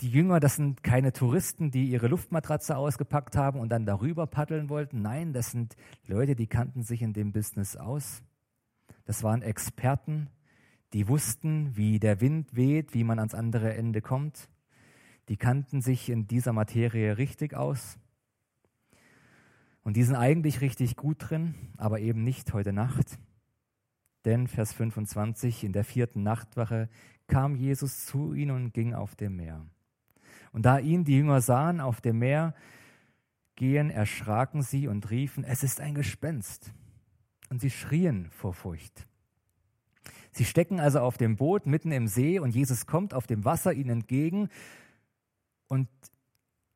die 0.00 0.08
Jünger, 0.08 0.40
das 0.40 0.56
sind 0.56 0.82
keine 0.82 1.12
Touristen, 1.12 1.70
die 1.70 1.84
ihre 1.84 2.08
Luftmatratze 2.08 2.78
ausgepackt 2.78 3.36
haben 3.36 3.60
und 3.60 3.68
dann 3.68 3.84
darüber 3.84 4.26
paddeln 4.26 4.70
wollten. 4.70 5.02
Nein, 5.02 5.34
das 5.34 5.50
sind 5.50 5.76
Leute, 6.06 6.34
die 6.34 6.46
kannten 6.46 6.82
sich 6.82 7.02
in 7.02 7.12
dem 7.12 7.32
Business 7.32 7.76
aus. 7.76 8.22
Das 9.04 9.22
waren 9.22 9.42
Experten, 9.42 10.30
die 10.92 11.08
wussten, 11.08 11.76
wie 11.76 11.98
der 11.98 12.20
Wind 12.20 12.54
weht, 12.54 12.94
wie 12.94 13.04
man 13.04 13.18
ans 13.18 13.34
andere 13.34 13.74
Ende 13.74 14.02
kommt. 14.02 14.48
Die 15.28 15.36
kannten 15.36 15.80
sich 15.80 16.10
in 16.10 16.26
dieser 16.26 16.52
Materie 16.52 17.16
richtig 17.16 17.54
aus. 17.54 17.98
Und 19.82 19.96
die 19.96 20.02
sind 20.02 20.16
eigentlich 20.16 20.60
richtig 20.60 20.96
gut 20.96 21.16
drin, 21.18 21.54
aber 21.76 22.00
eben 22.00 22.22
nicht 22.22 22.52
heute 22.52 22.72
Nacht. 22.72 23.18
Denn 24.24 24.46
Vers 24.46 24.72
25, 24.72 25.64
in 25.64 25.72
der 25.72 25.84
vierten 25.84 26.22
Nachtwache 26.22 26.88
kam 27.26 27.56
Jesus 27.56 28.06
zu 28.06 28.34
ihnen 28.34 28.52
und 28.52 28.74
ging 28.74 28.94
auf 28.94 29.16
dem 29.16 29.36
Meer. 29.36 29.66
Und 30.52 30.66
da 30.66 30.78
ihn 30.78 31.04
die 31.04 31.16
Jünger 31.16 31.40
sahen 31.40 31.80
auf 31.80 32.00
dem 32.00 32.18
Meer 32.18 32.54
gehen, 33.56 33.90
erschraken 33.90 34.62
sie 34.62 34.86
und 34.86 35.10
riefen, 35.10 35.44
es 35.44 35.62
ist 35.62 35.80
ein 35.80 35.94
Gespenst. 35.94 36.72
Und 37.48 37.60
sie 37.60 37.70
schrien 37.70 38.30
vor 38.30 38.54
Furcht. 38.54 39.06
Sie 40.32 40.44
stecken 40.44 40.80
also 40.80 41.00
auf 41.00 41.18
dem 41.18 41.36
Boot 41.36 41.66
mitten 41.66 41.92
im 41.92 42.08
See 42.08 42.38
und 42.38 42.54
Jesus 42.54 42.86
kommt 42.86 43.12
auf 43.14 43.26
dem 43.26 43.44
Wasser 43.44 43.72
ihnen 43.72 43.90
entgegen. 43.90 44.48
Und 45.68 45.88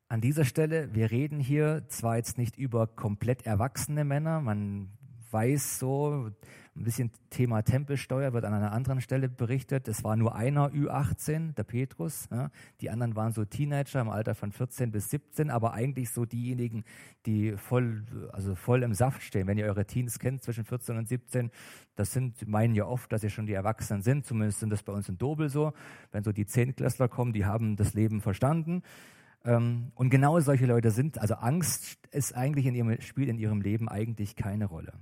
an 0.09 0.21
dieser 0.21 0.45
Stelle, 0.45 0.95
wir 0.95 1.11
reden 1.11 1.41
hier 1.41 1.85
zwar 1.89 2.17
jetzt 2.17 2.39
nicht 2.39 2.57
über 2.59 2.87
komplett 2.87 3.47
erwachsene 3.47 4.05
Männer, 4.05 4.41
man 4.41 4.91
weiß 5.31 5.79
so, 5.79 6.31
ein 6.77 6.85
bisschen 6.85 7.11
Thema 7.31 7.63
Tempelsteuer 7.63 8.33
wird 8.33 8.45
an 8.45 8.53
einer 8.53 8.73
anderen 8.73 9.01
Stelle 9.01 9.29
berichtet. 9.29 9.89
Es 9.89 10.05
war 10.05 10.15
nur 10.17 10.35
einer 10.35 10.69
Ü18, 10.69 11.55
der 11.55 11.65
Petrus. 11.65 12.29
Ja. 12.31 12.51
Die 12.81 12.91
anderen 12.91 13.17
waren 13.17 13.33
so 13.33 13.45
Teenager 13.45 14.01
im 14.01 14.11
Alter 14.11 14.35
von 14.35 14.53
14 14.53 14.91
bis 14.91 15.09
17, 15.09 15.51
aber 15.51 15.73
eigentlich 15.73 16.11
so 16.11 16.27
diejenigen, 16.27 16.85
die 17.25 17.57
voll, 17.57 18.05
also 18.33 18.55
voll 18.55 18.83
im 18.83 18.93
Saft 18.93 19.23
stehen. 19.23 19.47
Wenn 19.47 19.57
ihr 19.59 19.67
eure 19.67 19.87
Teens 19.87 20.19
kennt 20.19 20.43
zwischen 20.43 20.65
14 20.65 20.99
und 20.99 21.09
17, 21.09 21.51
das 21.95 22.13
sind, 22.13 22.47
meinen 22.47 22.75
ja 22.75 22.85
oft, 22.85 23.11
dass 23.11 23.23
sie 23.23 23.31
schon 23.31 23.47
die 23.47 23.55
Erwachsenen 23.55 24.03
sind. 24.03 24.27
Zumindest 24.27 24.61
sind 24.61 24.71
das 24.71 24.83
bei 24.83 24.93
uns 24.93 25.09
in 25.09 25.17
Dobel 25.17 25.49
so. 25.49 25.73
Wenn 26.13 26.25
so 26.25 26.33
die 26.33 26.47
Zehntklässler 26.47 27.09
kommen, 27.09 27.33
die 27.33 27.47
haben 27.47 27.77
das 27.77 27.95
Leben 27.95 28.21
verstanden. 28.21 28.83
Ähm, 29.45 29.93
und 29.95 30.11
genau 30.11 30.39
solche 30.41 30.67
Leute 30.67 30.91
sind, 30.91 31.19
also 31.19 31.35
Angst 31.35 31.99
ist 32.11 32.35
eigentlich 32.37 32.67
in 32.67 32.75
ihrem, 32.75 33.01
spielt 33.01 33.29
in 33.29 33.39
ihrem 33.39 33.63
Leben 33.63 33.89
eigentlich 33.89 34.37
keine 34.37 34.67
Rolle 34.67 34.93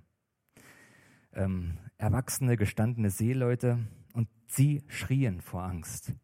ähm, 1.37 1.79
erwachsene, 1.99 2.57
gestandene 2.57 3.11
Seeleute 3.11 3.79
und 4.13 4.29
sie 4.47 4.83
schrien 4.89 5.41
vor 5.41 5.63
Angst. 5.63 6.15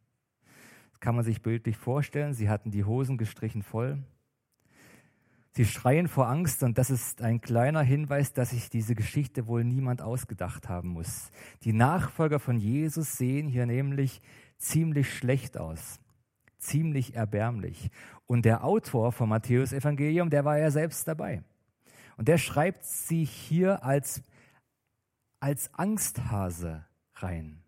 Das 0.92 1.00
kann 1.00 1.14
man 1.14 1.24
sich 1.24 1.42
bildlich 1.42 1.76
vorstellen. 1.76 2.34
Sie 2.34 2.48
hatten 2.48 2.70
die 2.70 2.84
Hosen 2.84 3.18
gestrichen 3.18 3.62
voll. 3.62 3.98
Sie 5.52 5.64
schreien 5.64 6.06
vor 6.06 6.28
Angst 6.28 6.62
und 6.62 6.78
das 6.78 6.90
ist 6.90 7.22
ein 7.22 7.40
kleiner 7.40 7.82
Hinweis, 7.82 8.32
dass 8.32 8.50
sich 8.50 8.70
diese 8.70 8.94
Geschichte 8.94 9.48
wohl 9.48 9.64
niemand 9.64 10.00
ausgedacht 10.00 10.68
haben 10.68 10.90
muss. 10.90 11.30
Die 11.64 11.72
Nachfolger 11.72 12.38
von 12.38 12.56
Jesus 12.56 13.16
sehen 13.16 13.48
hier 13.48 13.66
nämlich 13.66 14.22
ziemlich 14.58 15.12
schlecht 15.12 15.58
aus, 15.58 15.98
ziemlich 16.58 17.16
erbärmlich. 17.16 17.90
Und 18.26 18.44
der 18.44 18.62
Autor 18.62 19.10
vom 19.10 19.30
Matthäus-Evangelium, 19.30 20.30
der 20.30 20.44
war 20.44 20.56
ja 20.56 20.70
selbst 20.70 21.08
dabei. 21.08 21.42
Und 22.16 22.28
der 22.28 22.38
schreibt 22.38 22.84
sie 22.84 23.24
hier 23.24 23.82
als 23.82 24.22
als 25.40 25.72
Angsthase 25.74 26.84
rein. 27.14 27.62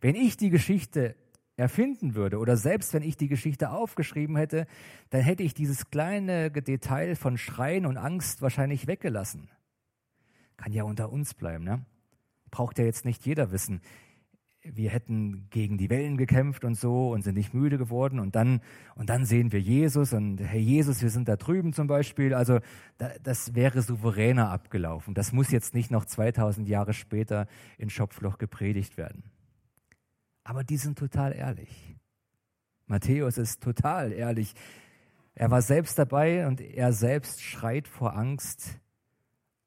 Wenn 0.00 0.14
ich 0.14 0.36
die 0.36 0.50
Geschichte 0.50 1.16
erfinden 1.56 2.14
würde 2.14 2.38
oder 2.38 2.56
selbst 2.56 2.92
wenn 2.94 3.02
ich 3.02 3.16
die 3.16 3.28
Geschichte 3.28 3.70
aufgeschrieben 3.70 4.36
hätte, 4.36 4.66
dann 5.10 5.20
hätte 5.20 5.42
ich 5.42 5.54
dieses 5.54 5.90
kleine 5.90 6.50
Detail 6.50 7.14
von 7.14 7.38
Schreien 7.38 7.86
und 7.86 7.96
Angst 7.96 8.42
wahrscheinlich 8.42 8.86
weggelassen. 8.86 9.48
Kann 10.56 10.72
ja 10.72 10.82
unter 10.82 11.12
uns 11.12 11.34
bleiben, 11.34 11.64
ne? 11.64 11.84
Braucht 12.50 12.78
ja 12.78 12.84
jetzt 12.84 13.04
nicht 13.04 13.24
jeder 13.24 13.50
wissen 13.52 13.80
wir 14.64 14.90
hätten 14.90 15.48
gegen 15.50 15.76
die 15.76 15.90
Wellen 15.90 16.16
gekämpft 16.16 16.64
und 16.64 16.74
so 16.74 17.10
und 17.10 17.22
sind 17.22 17.34
nicht 17.34 17.52
müde 17.52 17.76
geworden 17.76 18.18
und 18.18 18.34
dann, 18.34 18.60
und 18.94 19.10
dann 19.10 19.26
sehen 19.26 19.52
wir 19.52 19.60
Jesus 19.60 20.12
und 20.12 20.38
hey 20.38 20.60
Jesus, 20.60 21.02
wir 21.02 21.10
sind 21.10 21.28
da 21.28 21.36
drüben 21.36 21.72
zum 21.74 21.86
Beispiel. 21.86 22.32
Also 22.32 22.60
da, 22.96 23.10
das 23.22 23.54
wäre 23.54 23.82
souveräner 23.82 24.50
abgelaufen. 24.50 25.14
Das 25.14 25.32
muss 25.32 25.50
jetzt 25.50 25.74
nicht 25.74 25.90
noch 25.90 26.06
2000 26.06 26.66
Jahre 26.68 26.94
später 26.94 27.46
in 27.76 27.90
Schopfloch 27.90 28.38
gepredigt 28.38 28.96
werden. 28.96 29.24
Aber 30.44 30.64
die 30.64 30.78
sind 30.78 30.98
total 30.98 31.34
ehrlich. 31.34 31.96
Matthäus 32.86 33.38
ist 33.38 33.62
total 33.62 34.12
ehrlich. 34.12 34.54
Er 35.34 35.50
war 35.50 35.62
selbst 35.62 35.98
dabei 35.98 36.46
und 36.46 36.60
er 36.60 36.92
selbst 36.92 37.42
schreit 37.42 37.88
vor 37.88 38.16
Angst. 38.16 38.80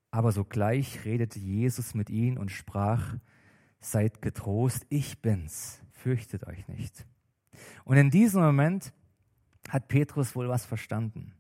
Aber 0.10 0.32
sogleich 0.32 1.06
redete 1.06 1.40
Jesus 1.40 1.94
mit 1.94 2.10
ihnen 2.10 2.38
und 2.38 2.52
sprach, 2.52 3.16
Seid 3.80 4.22
getrost, 4.22 4.86
ich 4.90 5.22
bin's, 5.22 5.82
fürchtet 5.94 6.48
euch 6.48 6.68
nicht. 6.68 7.06
Und 7.86 7.98
in 7.98 8.10
diesem 8.10 8.42
Moment 8.42 8.94
hat 9.70 9.88
Petrus 9.88 10.36
wohl 10.36 10.50
was 10.50 10.66
verstanden. 10.66 11.34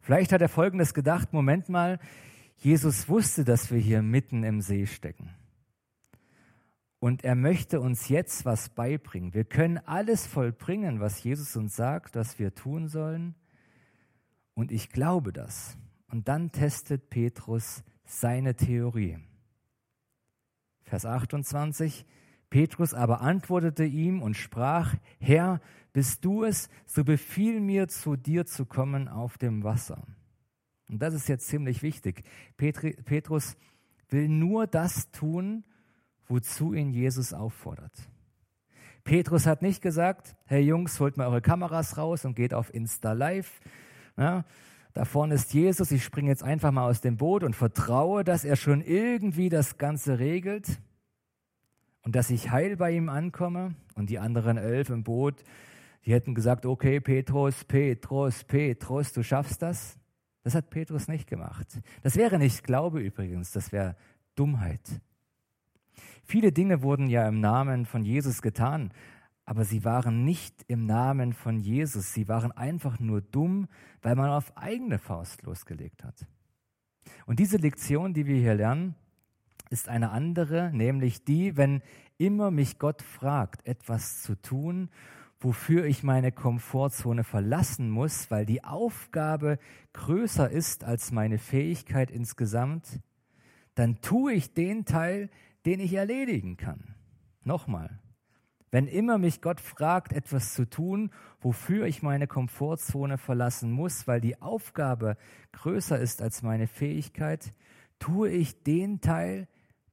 Vielleicht 0.00 0.32
hat 0.32 0.40
er 0.40 0.48
Folgendes 0.48 0.94
gedacht, 0.94 1.32
Moment 1.32 1.68
mal, 1.68 1.98
Jesus 2.58 3.08
wusste, 3.08 3.44
dass 3.44 3.70
wir 3.70 3.78
hier 3.78 4.02
mitten 4.02 4.44
im 4.44 4.60
See 4.60 4.86
stecken. 4.86 5.34
Und 6.98 7.24
er 7.24 7.34
möchte 7.34 7.80
uns 7.80 8.08
jetzt 8.08 8.44
was 8.44 8.68
beibringen. 8.70 9.34
Wir 9.34 9.44
können 9.44 9.78
alles 9.78 10.26
vollbringen, 10.26 11.00
was 11.00 11.22
Jesus 11.22 11.56
uns 11.56 11.76
sagt, 11.76 12.16
was 12.16 12.38
wir 12.38 12.54
tun 12.54 12.88
sollen. 12.88 13.34
Und 14.54 14.72
ich 14.72 14.90
glaube 14.90 15.32
das. 15.32 15.76
Und 16.08 16.28
dann 16.28 16.52
testet 16.52 17.10
Petrus 17.10 17.84
seine 18.04 18.54
Theorie. 18.54 19.18
Vers 20.86 21.04
28. 21.04 22.06
Petrus 22.48 22.94
aber 22.94 23.20
antwortete 23.20 23.84
ihm 23.84 24.22
und 24.22 24.34
sprach, 24.34 24.94
Herr, 25.18 25.60
bist 25.92 26.24
du 26.24 26.44
es, 26.44 26.68
so 26.86 27.04
befiehl 27.04 27.60
mir, 27.60 27.88
zu 27.88 28.16
dir 28.16 28.46
zu 28.46 28.64
kommen 28.66 29.08
auf 29.08 29.36
dem 29.36 29.64
Wasser. 29.64 30.02
Und 30.88 31.00
das 31.02 31.14
ist 31.14 31.28
jetzt 31.28 31.48
ziemlich 31.48 31.82
wichtig. 31.82 32.22
Petri, 32.56 32.92
Petrus 33.04 33.56
will 34.08 34.28
nur 34.28 34.66
das 34.66 35.10
tun, 35.10 35.64
wozu 36.28 36.72
ihn 36.72 36.92
Jesus 36.92 37.32
auffordert. 37.32 37.92
Petrus 39.02 39.46
hat 39.46 39.62
nicht 39.62 39.82
gesagt, 39.82 40.36
hey 40.46 40.62
Jungs, 40.62 41.00
holt 41.00 41.16
mal 41.16 41.26
eure 41.26 41.40
Kameras 41.40 41.96
raus 41.96 42.24
und 42.24 42.34
geht 42.34 42.54
auf 42.54 42.72
Insta 42.72 43.12
Live. 43.12 43.60
Ja, 44.16 44.44
da 44.96 45.04
vorne 45.04 45.34
ist 45.34 45.52
Jesus, 45.52 45.90
ich 45.90 46.02
springe 46.02 46.30
jetzt 46.30 46.42
einfach 46.42 46.72
mal 46.72 46.88
aus 46.88 47.02
dem 47.02 47.18
Boot 47.18 47.42
und 47.42 47.54
vertraue, 47.54 48.24
dass 48.24 48.46
er 48.46 48.56
schon 48.56 48.80
irgendwie 48.80 49.50
das 49.50 49.76
Ganze 49.76 50.18
regelt 50.18 50.80
und 52.00 52.16
dass 52.16 52.30
ich 52.30 52.50
heil 52.50 52.78
bei 52.78 52.92
ihm 52.92 53.10
ankomme. 53.10 53.74
Und 53.94 54.08
die 54.08 54.18
anderen 54.18 54.56
elf 54.56 54.88
im 54.88 55.04
Boot, 55.04 55.44
die 56.06 56.14
hätten 56.14 56.34
gesagt, 56.34 56.64
okay, 56.64 56.98
Petrus, 57.00 57.62
Petrus, 57.64 58.44
Petrus, 58.44 59.12
du 59.12 59.22
schaffst 59.22 59.60
das. 59.60 59.98
Das 60.44 60.54
hat 60.54 60.70
Petrus 60.70 61.08
nicht 61.08 61.28
gemacht. 61.28 61.66
Das 62.02 62.16
wäre 62.16 62.38
nicht 62.38 62.64
Glaube 62.64 63.00
übrigens, 63.00 63.52
das 63.52 63.72
wäre 63.72 63.96
Dummheit. 64.34 65.02
Viele 66.24 66.52
Dinge 66.52 66.80
wurden 66.80 67.08
ja 67.08 67.28
im 67.28 67.40
Namen 67.40 67.84
von 67.84 68.02
Jesus 68.02 68.40
getan, 68.40 68.94
aber 69.46 69.64
sie 69.64 69.84
waren 69.84 70.24
nicht 70.24 70.64
im 70.66 70.86
Namen 70.86 71.32
von 71.32 71.60
Jesus. 71.60 72.12
Sie 72.12 72.28
waren 72.28 72.50
einfach 72.50 72.98
nur 72.98 73.22
dumm, 73.22 73.68
weil 74.02 74.16
man 74.16 74.28
auf 74.28 74.56
eigene 74.56 74.98
Faust 74.98 75.44
losgelegt 75.44 76.02
hat. 76.02 76.26
Und 77.26 77.38
diese 77.38 77.56
Lektion, 77.56 78.12
die 78.12 78.26
wir 78.26 78.36
hier 78.36 78.54
lernen, 78.54 78.96
ist 79.70 79.88
eine 79.88 80.10
andere, 80.10 80.72
nämlich 80.72 81.24
die, 81.24 81.56
wenn 81.56 81.80
immer 82.18 82.50
mich 82.50 82.80
Gott 82.80 83.02
fragt, 83.02 83.64
etwas 83.66 84.22
zu 84.22 84.34
tun, 84.34 84.90
wofür 85.38 85.84
ich 85.84 86.02
meine 86.02 86.32
Komfortzone 86.32 87.22
verlassen 87.22 87.88
muss, 87.88 88.30
weil 88.32 88.46
die 88.46 88.64
Aufgabe 88.64 89.58
größer 89.92 90.50
ist 90.50 90.82
als 90.82 91.12
meine 91.12 91.38
Fähigkeit 91.38 92.10
insgesamt, 92.10 93.00
dann 93.76 94.00
tue 94.00 94.32
ich 94.32 94.54
den 94.54 94.84
Teil, 94.86 95.30
den 95.66 95.78
ich 95.78 95.94
erledigen 95.94 96.56
kann. 96.56 96.94
Nochmal, 97.44 98.00
wenn 98.70 98.88
immer 98.88 99.18
mich 99.18 99.40
Gott 99.40 99.60
fragt, 99.60 100.12
etwas 100.12 100.54
zu 100.54 100.68
tun, 100.68 101.10
wofür 101.40 101.86
ich 101.86 102.02
meine 102.02 102.26
Komfortzone 102.26 103.18
verlassen 103.18 103.70
muss, 103.70 104.06
weil 104.06 104.20
die 104.20 104.40
Aufgabe 104.42 105.16
größer 105.52 105.98
ist 105.98 106.20
als 106.20 106.42
meine 106.42 106.66
Fähigkeit, 106.66 107.54
tue 107.98 108.30
ich 108.30 108.62
den 108.62 109.00
Teil, 109.00 109.48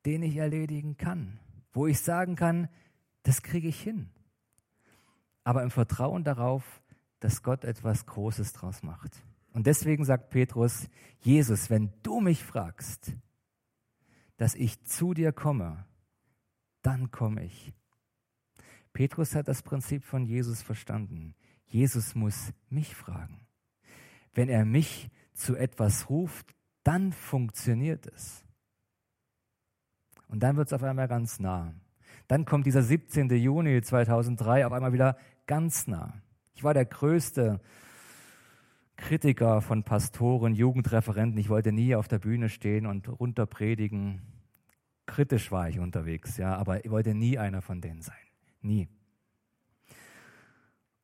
den 0.05 0.23
ich 0.23 0.37
erledigen 0.37 0.97
kann, 0.97 1.39
wo 1.71 1.87
ich 1.87 1.99
sagen 2.01 2.35
kann, 2.35 2.67
das 3.23 3.41
kriege 3.41 3.67
ich 3.67 3.81
hin. 3.81 4.09
Aber 5.43 5.63
im 5.63 5.71
Vertrauen 5.71 6.23
darauf, 6.23 6.81
dass 7.19 7.43
Gott 7.43 7.63
etwas 7.63 8.05
Großes 8.05 8.53
draus 8.53 8.83
macht. 8.83 9.23
Und 9.53 9.67
deswegen 9.67 10.03
sagt 10.03 10.29
Petrus, 10.29 10.89
Jesus, 11.19 11.69
wenn 11.69 11.93
du 12.01 12.19
mich 12.19 12.43
fragst, 12.43 13.13
dass 14.37 14.55
ich 14.55 14.83
zu 14.83 15.13
dir 15.13 15.31
komme, 15.31 15.85
dann 16.81 17.11
komme 17.11 17.45
ich. 17.45 17.73
Petrus 18.93 19.35
hat 19.35 19.47
das 19.47 19.63
Prinzip 19.63 20.03
von 20.03 20.25
Jesus 20.25 20.61
verstanden. 20.61 21.35
Jesus 21.65 22.15
muss 22.15 22.53
mich 22.69 22.95
fragen. 22.95 23.47
Wenn 24.33 24.49
er 24.49 24.65
mich 24.65 25.09
zu 25.33 25.55
etwas 25.55 26.09
ruft, 26.09 26.55
dann 26.83 27.11
funktioniert 27.11 28.05
es. 28.07 28.45
Und 30.27 30.41
dann 30.41 30.55
wird 30.55 30.67
es 30.67 30.73
auf 30.73 30.83
einmal 30.83 31.07
ganz 31.07 31.39
nah. 31.39 31.73
Dann 32.27 32.45
kommt 32.45 32.65
dieser 32.65 32.83
17. 32.83 33.29
Juni 33.29 33.81
2003 33.81 34.65
auf 34.65 34.71
einmal 34.71 34.93
wieder 34.93 35.17
ganz 35.45 35.87
nah. 35.87 36.13
Ich 36.55 36.63
war 36.63 36.73
der 36.73 36.85
größte 36.85 37.59
Kritiker 38.95 39.61
von 39.61 39.83
Pastoren, 39.83 40.53
Jugendreferenten. 40.53 41.39
Ich 41.39 41.49
wollte 41.49 41.71
nie 41.71 41.95
auf 41.95 42.07
der 42.07 42.19
Bühne 42.19 42.49
stehen 42.49 42.85
und 42.85 43.07
runterpredigen. 43.07 44.21
Kritisch 45.05 45.51
war 45.51 45.67
ich 45.69 45.79
unterwegs, 45.79 46.37
ja, 46.37 46.55
aber 46.55 46.85
ich 46.85 46.91
wollte 46.91 47.13
nie 47.13 47.37
einer 47.37 47.61
von 47.61 47.81
denen 47.81 48.01
sein. 48.01 48.15
Nie. 48.63 48.87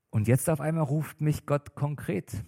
Und 0.09 0.27
jetzt 0.27 0.49
auf 0.49 0.59
einmal 0.59 0.85
ruft 0.85 1.21
mich 1.21 1.45
Gott 1.45 1.75
konkret. 1.75 2.43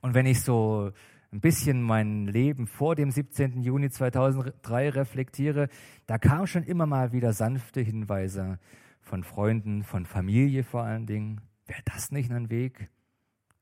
Und 0.00 0.14
wenn 0.14 0.26
ich 0.26 0.40
so 0.42 0.90
ein 1.32 1.40
bisschen 1.40 1.82
mein 1.82 2.26
Leben 2.26 2.66
vor 2.66 2.96
dem 2.96 3.10
17. 3.10 3.62
Juni 3.62 3.90
2003 3.90 4.88
reflektiere, 4.90 5.68
da 6.06 6.18
kamen 6.18 6.46
schon 6.46 6.64
immer 6.64 6.86
mal 6.86 7.12
wieder 7.12 7.32
sanfte 7.32 7.80
Hinweise 7.80 8.58
von 9.02 9.22
Freunden, 9.22 9.84
von 9.84 10.06
Familie 10.06 10.64
vor 10.64 10.82
allen 10.82 11.06
Dingen. 11.06 11.40
Wäre 11.66 11.82
das 11.84 12.10
nicht 12.10 12.32
ein 12.32 12.50
Weg, 12.50 12.90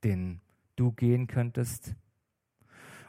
den 0.04 0.40
du 0.76 0.92
gehen 0.92 1.26
könntest? 1.26 1.94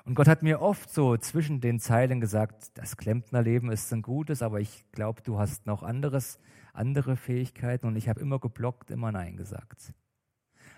Und 0.10 0.16
Gott 0.16 0.28
hat 0.28 0.42
mir 0.42 0.60
oft 0.60 0.90
so 0.92 1.18
zwischen 1.18 1.62
den 1.62 1.80
Zeilen 1.80 2.20
gesagt, 2.20 2.76
das 2.80 2.98
Klempnerleben 2.98 3.72
ist 3.72 3.94
ein 3.94 4.02
gutes, 4.02 4.42
aber 4.42 4.60
ich 4.60 4.84
glaube, 4.92 5.22
du 5.22 5.38
hast 5.38 5.68
noch 5.68 5.84
anderes, 5.84 6.40
andere 6.74 7.16
Fähigkeiten 7.16 7.86
und 7.86 7.96
ich 7.96 8.10
habe 8.10 8.20
immer 8.20 8.40
geblockt, 8.40 8.90
immer 8.90 9.12
Nein 9.12 9.38
gesagt. 9.38 9.94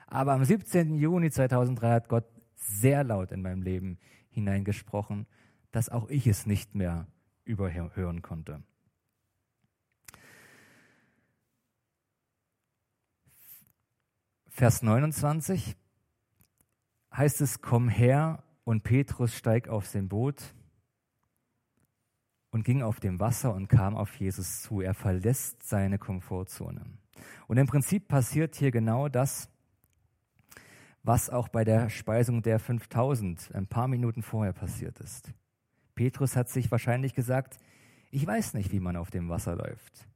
Aber 0.07 0.33
am 0.33 0.43
17. 0.43 0.95
Juni 0.95 1.31
2003 1.31 1.91
hat 1.91 2.09
Gott 2.09 2.25
sehr 2.55 3.05
laut 3.05 3.31
in 3.31 3.41
meinem 3.41 3.61
Leben 3.61 3.99
hineingesprochen, 4.31 5.27
dass 5.71 5.87
auch 5.87 6.09
ich 6.09 6.27
es 6.27 6.45
nicht 6.45 6.75
mehr 6.75 7.07
überhören 7.45 8.21
konnte. 8.21 8.61
Vers 14.49 14.83
29 14.83 15.77
heißt 17.13 17.39
es, 17.39 17.61
komm 17.61 17.87
her 17.87 18.43
und 18.71 18.83
Petrus 18.83 19.35
steigt 19.35 19.67
auf 19.67 19.85
sein 19.85 20.07
Boot 20.07 20.55
und 22.51 22.63
ging 22.63 22.81
auf 22.81 23.01
dem 23.01 23.19
Wasser 23.19 23.53
und 23.53 23.67
kam 23.67 23.97
auf 23.97 24.15
Jesus 24.15 24.61
zu. 24.61 24.79
Er 24.79 24.93
verlässt 24.93 25.67
seine 25.67 25.99
Komfortzone. 25.99 26.85
Und 27.49 27.57
im 27.57 27.67
Prinzip 27.67 28.07
passiert 28.07 28.55
hier 28.55 28.71
genau 28.71 29.09
das, 29.09 29.49
was 31.03 31.29
auch 31.29 31.49
bei 31.49 31.65
der 31.65 31.89
Speisung 31.89 32.43
der 32.43 32.59
5000 32.59 33.53
ein 33.53 33.67
paar 33.67 33.89
Minuten 33.89 34.23
vorher 34.23 34.53
passiert 34.53 35.01
ist. 35.01 35.33
Petrus 35.93 36.37
hat 36.37 36.47
sich 36.47 36.71
wahrscheinlich 36.71 37.13
gesagt, 37.13 37.57
ich 38.09 38.25
weiß 38.25 38.53
nicht, 38.53 38.71
wie 38.71 38.79
man 38.79 38.95
auf 38.95 39.11
dem 39.11 39.27
Wasser 39.27 39.57
läuft. 39.57 40.07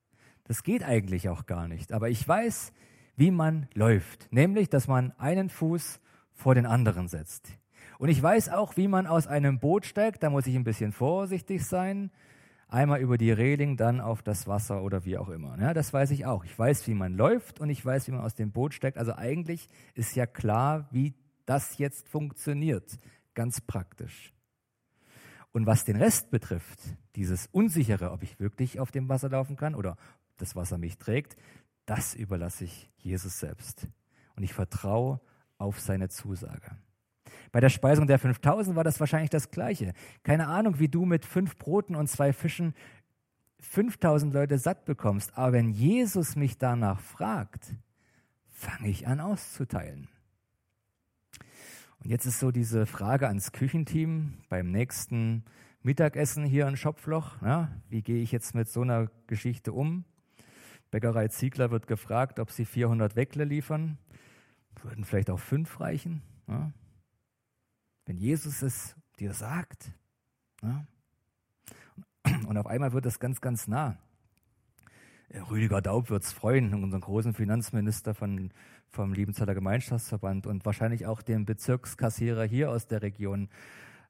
Das 0.46 0.64
geht 0.64 0.82
eigentlich 0.82 1.28
auch 1.28 1.46
gar 1.46 1.68
nicht, 1.68 1.92
aber 1.92 2.10
ich 2.10 2.26
weiß, 2.26 2.72
wie 3.18 3.32
man 3.32 3.68
läuft, 3.74 4.32
nämlich, 4.32 4.70
dass 4.70 4.88
man 4.88 5.12
einen 5.18 5.50
Fuß 5.50 6.00
vor 6.32 6.56
den 6.56 6.66
anderen 6.66 7.10
setzt. 7.10 7.60
Und 7.98 8.10
ich 8.10 8.22
weiß 8.22 8.50
auch, 8.50 8.78
wie 8.78 8.88
man 8.88 9.08
aus 9.08 9.28
einem 9.28 9.60
Boot 9.60 9.86
steigt. 9.86 10.24
Da 10.24 10.30
muss 10.30 10.48
ich 10.48 10.56
ein 10.56 10.64
bisschen 10.64 10.92
vorsichtig 10.92 11.66
sein. 11.66 12.12
Einmal 12.68 13.00
über 13.00 13.18
die 13.18 13.32
Reling, 13.32 13.78
dann 13.78 14.02
auf 14.02 14.24
das 14.24 14.48
Wasser 14.48 14.82
oder 14.82 15.06
wie 15.06 15.18
auch 15.18 15.30
immer. 15.30 15.58
Ja, 15.60 15.74
das 15.74 15.94
weiß 15.94 16.12
ich 16.12 16.26
auch. 16.26 16.44
Ich 16.46 16.58
weiß, 16.58 16.88
wie 16.88 16.94
man 16.96 17.14
läuft 17.14 17.60
und 17.60 17.70
ich 17.70 17.86
weiß, 17.86 18.08
wie 18.08 18.12
man 18.12 18.22
aus 18.22 18.34
dem 18.36 18.52
Boot 18.52 18.74
steigt. 18.74 18.98
Also 18.98 19.14
eigentlich 19.14 19.70
ist 19.94 20.16
ja 20.16 20.26
klar, 20.26 20.88
wie 20.92 21.14
das 21.46 21.78
jetzt 21.78 22.10
funktioniert. 22.10 22.98
Ganz 23.34 23.62
praktisch. 23.62 24.34
Und 25.52 25.66
was 25.66 25.86
den 25.86 25.96
Rest 25.96 26.32
betrifft, 26.32 26.80
dieses 27.16 27.48
Unsichere, 27.48 28.12
ob 28.12 28.24
ich 28.24 28.40
wirklich 28.40 28.80
auf 28.80 28.92
dem 28.92 29.08
Wasser 29.08 29.30
laufen 29.30 29.56
kann 29.56 29.76
oder 29.76 29.96
das 30.38 30.56
Wasser 30.56 30.78
mich 30.78 30.98
trägt, 30.98 31.38
das 31.86 32.14
überlasse 32.14 32.66
ich 32.66 32.90
Jesus 32.98 33.40
selbst. 33.40 33.88
Und 34.36 34.44
ich 34.44 34.54
vertraue 34.54 35.22
auf 35.58 35.80
seine 35.80 36.10
Zusage. 36.10 36.76
Bei 37.56 37.62
der 37.62 37.70
Speisung 37.70 38.06
der 38.06 38.20
5000 38.20 38.76
war 38.76 38.84
das 38.84 39.00
wahrscheinlich 39.00 39.30
das 39.30 39.50
Gleiche. 39.50 39.94
Keine 40.24 40.48
Ahnung, 40.48 40.78
wie 40.80 40.90
du 40.90 41.06
mit 41.06 41.24
fünf 41.24 41.58
Broten 41.58 41.96
und 41.96 42.10
zwei 42.10 42.34
Fischen 42.34 42.74
5000 43.60 44.34
Leute 44.34 44.58
satt 44.58 44.84
bekommst. 44.84 45.38
Aber 45.38 45.54
wenn 45.54 45.70
Jesus 45.70 46.36
mich 46.36 46.58
danach 46.58 47.00
fragt, 47.00 47.74
fange 48.50 48.90
ich 48.90 49.08
an 49.08 49.22
auszuteilen. 49.22 50.10
Und 52.00 52.10
jetzt 52.10 52.26
ist 52.26 52.42
so 52.42 52.52
diese 52.52 52.86
Frage 52.86 53.30
ans 53.30 53.54
Küchenteam 53.54 54.34
beim 54.50 54.70
nächsten 54.70 55.46
Mittagessen 55.82 56.44
hier 56.44 56.68
in 56.68 56.76
Schopfloch. 56.76 57.42
Ja, 57.42 57.72
wie 57.88 58.02
gehe 58.02 58.22
ich 58.22 58.34
jetzt 58.34 58.54
mit 58.54 58.68
so 58.68 58.82
einer 58.82 59.10
Geschichte 59.28 59.72
um? 59.72 60.04
Bäckerei 60.92 61.30
Ziegler 61.30 61.72
wird 61.72 61.88
gefragt, 61.88 62.42
ob 62.42 62.52
sie 62.52 62.66
400 62.66 63.16
Weckle 63.16 63.46
liefern. 63.46 63.98
Würden 64.82 65.06
vielleicht 65.06 65.30
auch 65.30 65.40
fünf 65.40 65.80
reichen. 65.80 66.22
Ja? 66.50 66.74
Wenn 68.06 68.18
Jesus 68.18 68.62
es 68.62 68.96
dir 69.20 69.34
sagt. 69.34 69.92
Ja? 70.62 70.86
Und 72.48 72.58
auf 72.58 72.68
einmal 72.68 72.94
wird 72.94 73.06
es 73.06 73.20
ganz, 73.20 73.42
ganz 73.42 73.68
nah. 73.68 73.98
Rüdiger 75.50 75.82
Daub 75.82 76.10
wird 76.10 76.24
es 76.24 76.32
freuen, 76.32 76.74
unseren 76.74 77.02
großen 77.02 77.34
Finanzminister 77.34 78.14
von, 78.14 78.52
vom 78.90 79.12
Liebenzeller 79.12 79.54
Gemeinschaftsverband 79.54 80.48
und 80.48 80.66
wahrscheinlich 80.66 81.08
auch 81.08 81.22
den 81.22 81.46
Bezirkskassierer 81.46 82.46
hier 82.46 82.70
aus 82.70 82.88
der 82.88 83.02
Region. 83.02 83.50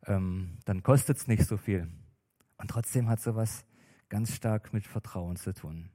Ähm, 0.05 0.58
dann 0.65 0.84
kostet 0.84 1.17
es 1.17 1.27
nicht 1.27 1.45
so 1.45 1.58
viel. 1.58 1.89
Und 2.58 2.69
trotzdem 2.69 3.10
hat 3.10 3.21
sowas 3.21 3.65
ganz 4.10 4.36
stark 4.36 4.73
mit 4.73 4.86
Vertrauen 4.86 5.36
zu 5.36 5.53
tun. 5.53 5.89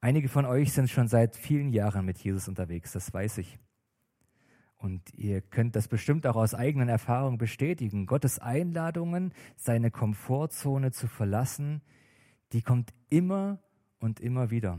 Einige 0.00 0.28
von 0.28 0.44
euch 0.44 0.72
sind 0.72 0.90
schon 0.90 1.08
seit 1.08 1.36
vielen 1.36 1.70
Jahren 1.70 2.04
mit 2.04 2.18
Jesus 2.18 2.48
unterwegs, 2.48 2.92
das 2.92 3.12
weiß 3.12 3.38
ich. 3.38 3.58
Und 4.84 5.14
ihr 5.14 5.40
könnt 5.40 5.76
das 5.76 5.88
bestimmt 5.88 6.26
auch 6.26 6.36
aus 6.36 6.54
eigenen 6.54 6.90
Erfahrungen 6.90 7.38
bestätigen. 7.38 8.04
Gottes 8.04 8.38
Einladungen, 8.38 9.32
seine 9.56 9.90
Komfortzone 9.90 10.92
zu 10.92 11.08
verlassen, 11.08 11.80
die 12.52 12.60
kommt 12.60 12.92
immer 13.08 13.60
und 13.98 14.20
immer 14.20 14.50
wieder. 14.50 14.78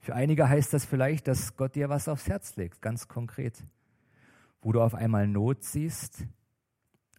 Für 0.00 0.14
einige 0.14 0.50
heißt 0.50 0.74
das 0.74 0.84
vielleicht, 0.84 1.28
dass 1.28 1.56
Gott 1.56 1.76
dir 1.76 1.88
was 1.88 2.08
aufs 2.08 2.28
Herz 2.28 2.56
legt, 2.56 2.82
ganz 2.82 3.08
konkret. 3.08 3.64
Wo 4.60 4.72
du 4.72 4.82
auf 4.82 4.94
einmal 4.94 5.26
Not 5.26 5.64
siehst 5.64 6.26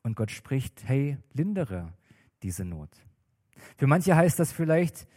und 0.04 0.16
Gott 0.16 0.30
spricht, 0.30 0.88
hey, 0.88 1.18
lindere 1.34 1.92
diese 2.44 2.64
Not. 2.64 2.92
Für 3.76 3.88
manche 3.88 4.16
heißt 4.16 4.38
das 4.38 4.52
vielleicht, 4.52 5.08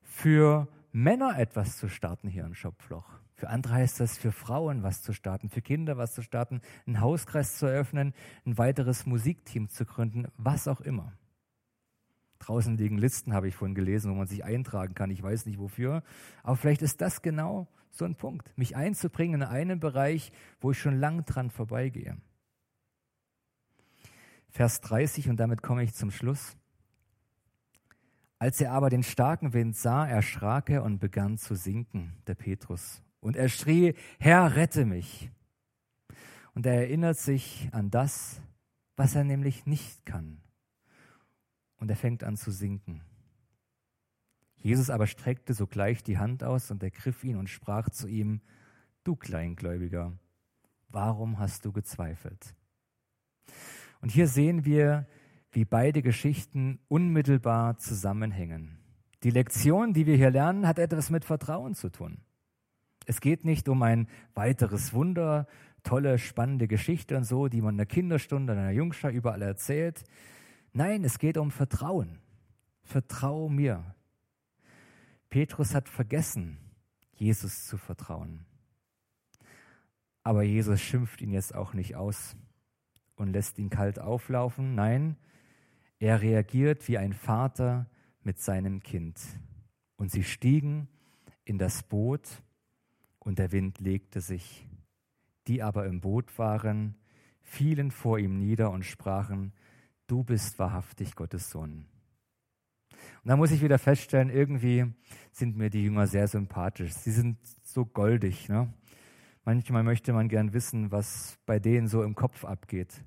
für 0.00 0.68
Männer 0.90 1.38
etwas 1.38 1.76
zu 1.76 1.90
starten 1.90 2.28
hier 2.28 2.46
im 2.46 2.54
Schopfloch. 2.54 3.21
Für 3.42 3.50
andere 3.50 3.74
heißt 3.74 3.98
das, 3.98 4.16
für 4.16 4.30
Frauen 4.30 4.84
was 4.84 5.02
zu 5.02 5.12
starten, 5.12 5.48
für 5.48 5.62
Kinder 5.62 5.96
was 5.96 6.14
zu 6.14 6.22
starten, 6.22 6.60
einen 6.86 7.00
Hauskreis 7.00 7.58
zu 7.58 7.66
eröffnen, 7.66 8.14
ein 8.46 8.56
weiteres 8.56 9.04
Musikteam 9.04 9.68
zu 9.68 9.84
gründen, 9.84 10.28
was 10.36 10.68
auch 10.68 10.80
immer. 10.80 11.12
Draußen 12.38 12.76
liegen 12.76 12.98
Listen, 12.98 13.34
habe 13.34 13.48
ich 13.48 13.56
vorhin 13.56 13.74
gelesen, 13.74 14.12
wo 14.12 14.14
man 14.14 14.28
sich 14.28 14.44
eintragen 14.44 14.94
kann. 14.94 15.10
Ich 15.10 15.20
weiß 15.20 15.46
nicht 15.46 15.58
wofür. 15.58 16.04
Aber 16.44 16.54
vielleicht 16.54 16.82
ist 16.82 17.00
das 17.00 17.20
genau 17.20 17.66
so 17.90 18.04
ein 18.04 18.14
Punkt, 18.14 18.56
mich 18.56 18.76
einzubringen 18.76 19.40
in 19.40 19.48
einen 19.48 19.80
Bereich, 19.80 20.30
wo 20.60 20.70
ich 20.70 20.78
schon 20.78 21.00
lang 21.00 21.24
dran 21.24 21.50
vorbeigehe. 21.50 22.18
Vers 24.50 24.82
30, 24.82 25.30
und 25.30 25.40
damit 25.40 25.62
komme 25.62 25.82
ich 25.82 25.94
zum 25.94 26.12
Schluss. 26.12 26.56
Als 28.38 28.60
er 28.60 28.70
aber 28.70 28.88
den 28.88 29.02
starken 29.02 29.52
Wind 29.52 29.74
sah, 29.74 30.06
erschrak 30.06 30.70
er 30.70 30.84
und 30.84 31.00
begann 31.00 31.38
zu 31.38 31.56
sinken, 31.56 32.12
der 32.28 32.36
Petrus. 32.36 33.02
Und 33.22 33.36
er 33.36 33.48
schrie, 33.48 33.94
Herr, 34.18 34.56
rette 34.56 34.84
mich. 34.84 35.30
Und 36.54 36.66
er 36.66 36.74
erinnert 36.74 37.16
sich 37.16 37.70
an 37.72 37.90
das, 37.90 38.42
was 38.96 39.14
er 39.14 39.24
nämlich 39.24 39.64
nicht 39.64 40.04
kann 40.04 40.42
und 41.82 41.90
er 41.90 41.96
fängt 41.96 42.22
an 42.22 42.36
zu 42.36 42.52
sinken. 42.52 43.02
Jesus 44.56 44.88
aber 44.88 45.08
streckte 45.08 45.52
sogleich 45.52 46.04
die 46.04 46.16
Hand 46.16 46.44
aus 46.44 46.70
und 46.70 46.80
ergriff 46.80 47.24
ihn 47.24 47.36
und 47.36 47.50
sprach 47.50 47.90
zu 47.90 48.06
ihm, 48.06 48.40
Du 49.02 49.16
Kleingläubiger, 49.16 50.16
warum 50.88 51.40
hast 51.40 51.64
du 51.64 51.72
gezweifelt? 51.72 52.54
Und 54.00 54.12
hier 54.12 54.28
sehen 54.28 54.64
wir, 54.64 55.08
wie 55.50 55.64
beide 55.64 56.02
Geschichten 56.02 56.78
unmittelbar 56.86 57.78
zusammenhängen. 57.78 58.78
Die 59.24 59.30
Lektion, 59.30 59.92
die 59.92 60.06
wir 60.06 60.16
hier 60.16 60.30
lernen, 60.30 60.68
hat 60.68 60.78
etwas 60.78 61.10
mit 61.10 61.24
Vertrauen 61.24 61.74
zu 61.74 61.90
tun. 61.90 62.18
Es 63.06 63.20
geht 63.20 63.44
nicht 63.44 63.68
um 63.68 63.82
ein 63.82 64.08
weiteres 64.34 64.92
Wunder, 64.92 65.46
tolle, 65.82 66.18
spannende 66.18 66.68
Geschichte 66.68 67.16
und 67.16 67.24
so, 67.24 67.48
die 67.48 67.60
man 67.60 67.74
in 67.74 67.78
der 67.78 67.86
Kinderstunde, 67.86 68.52
in 68.52 68.58
einer 68.58 68.70
Jungschau 68.70 69.08
überall 69.08 69.42
erzählt. 69.42 70.04
Nein, 70.72 71.04
es 71.04 71.18
geht 71.18 71.36
um 71.36 71.50
Vertrauen. 71.50 72.18
Vertrau 72.82 73.48
mir. 73.48 73.94
Petrus 75.30 75.74
hat 75.74 75.88
vergessen, 75.88 76.58
Jesus 77.14 77.66
zu 77.66 77.78
vertrauen. 77.78 78.44
Aber 80.22 80.42
Jesus 80.42 80.80
schimpft 80.80 81.20
ihn 81.20 81.32
jetzt 81.32 81.54
auch 81.54 81.74
nicht 81.74 81.96
aus 81.96 82.36
und 83.16 83.32
lässt 83.32 83.58
ihn 83.58 83.70
kalt 83.70 83.98
auflaufen. 83.98 84.74
Nein, 84.74 85.16
er 85.98 86.20
reagiert 86.20 86.86
wie 86.88 86.98
ein 86.98 87.12
Vater 87.12 87.86
mit 88.22 88.38
seinem 88.38 88.82
Kind. 88.82 89.18
Und 89.96 90.10
sie 90.10 90.22
stiegen 90.22 90.88
in 91.44 91.58
das 91.58 91.82
Boot 91.82 92.42
und 93.24 93.38
der 93.38 93.52
Wind 93.52 93.80
legte 93.80 94.20
sich. 94.20 94.66
Die 95.46 95.62
aber 95.62 95.86
im 95.86 96.00
Boot 96.00 96.38
waren, 96.38 96.96
fielen 97.40 97.90
vor 97.90 98.18
ihm 98.18 98.38
nieder 98.38 98.70
und 98.70 98.84
sprachen, 98.84 99.52
du 100.06 100.24
bist 100.24 100.58
wahrhaftig 100.58 101.14
Gottes 101.14 101.50
Sohn. 101.50 101.86
Und 103.24 103.28
da 103.28 103.36
muss 103.36 103.50
ich 103.50 103.62
wieder 103.62 103.78
feststellen, 103.78 104.30
irgendwie 104.30 104.92
sind 105.32 105.56
mir 105.56 105.70
die 105.70 105.82
Jünger 105.82 106.06
sehr 106.06 106.28
sympathisch. 106.28 106.92
Sie 106.92 107.10
sind 107.10 107.38
so 107.62 107.84
goldig. 107.84 108.48
Ne? 108.48 108.72
Manchmal 109.44 109.82
möchte 109.82 110.12
man 110.12 110.28
gern 110.28 110.52
wissen, 110.52 110.92
was 110.92 111.38
bei 111.46 111.58
denen 111.58 111.88
so 111.88 112.02
im 112.02 112.14
Kopf 112.14 112.44
abgeht. 112.44 113.04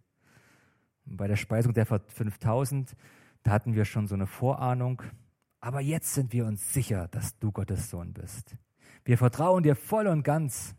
Bei 1.06 1.28
der 1.28 1.36
Speisung 1.36 1.74
der 1.74 1.86
5000, 1.86 2.96
da 3.44 3.52
hatten 3.52 3.76
wir 3.76 3.86
schon 3.86 4.08
so 4.08 4.16
eine 4.16 4.28
Vorahnung. 4.28 5.02
Aber 5.60 5.80
jetzt 5.80 6.14
sind 6.14 6.34
wir 6.34 6.46
uns 6.46 6.74
sicher, 6.74 7.08
dass 7.08 7.38
du 7.40 7.52
Gottes 7.52 7.90
Sohn 7.90 8.14
bist. 8.14 8.58
Wir 9.08 9.20
vertrauen 9.20 9.62
dir 9.62 9.76
voll 9.76 10.08
und 10.08 10.24
ganz. 10.24 10.74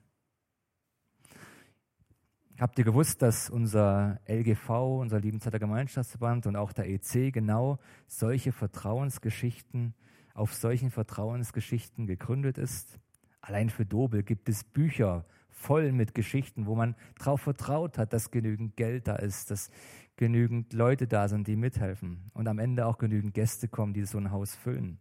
Habt 2.58 2.76
ihr 2.76 2.84
gewusst, 2.84 3.22
dass 3.22 3.48
unser 3.48 4.18
LGV, 4.26 4.98
unser 4.98 5.20
Liebenzeiter 5.20 5.60
Gemeinschaftsverband 5.60 6.48
und 6.48 6.56
auch 6.56 6.72
der 6.72 6.88
EC 6.88 7.32
genau 7.32 7.78
solche 8.08 8.50
Vertrauensgeschichten, 8.50 9.94
auf 10.34 10.54
solchen 10.54 10.90
Vertrauensgeschichten 10.90 12.08
gegründet 12.08 12.58
ist? 12.58 12.98
Allein 13.42 13.70
für 13.70 13.86
Dobel 13.86 14.24
gibt 14.24 14.48
es 14.48 14.64
Bücher 14.64 15.24
voll 15.48 15.92
mit 15.92 16.12
Geschichten, 16.12 16.66
wo 16.66 16.74
man 16.74 16.96
darauf 17.20 17.42
vertraut 17.42 17.96
hat, 17.96 18.12
dass 18.12 18.32
genügend 18.32 18.76
Geld 18.76 19.06
da 19.06 19.14
ist, 19.14 19.52
dass 19.52 19.70
genügend 20.16 20.72
Leute 20.72 21.06
da 21.06 21.28
sind, 21.28 21.46
die 21.46 21.54
mithelfen 21.54 22.28
und 22.34 22.48
am 22.48 22.58
Ende 22.58 22.86
auch 22.86 22.98
genügend 22.98 23.34
Gäste 23.34 23.68
kommen, 23.68 23.94
die 23.94 24.04
so 24.04 24.18
ein 24.18 24.32
Haus 24.32 24.56
füllen. 24.56 24.98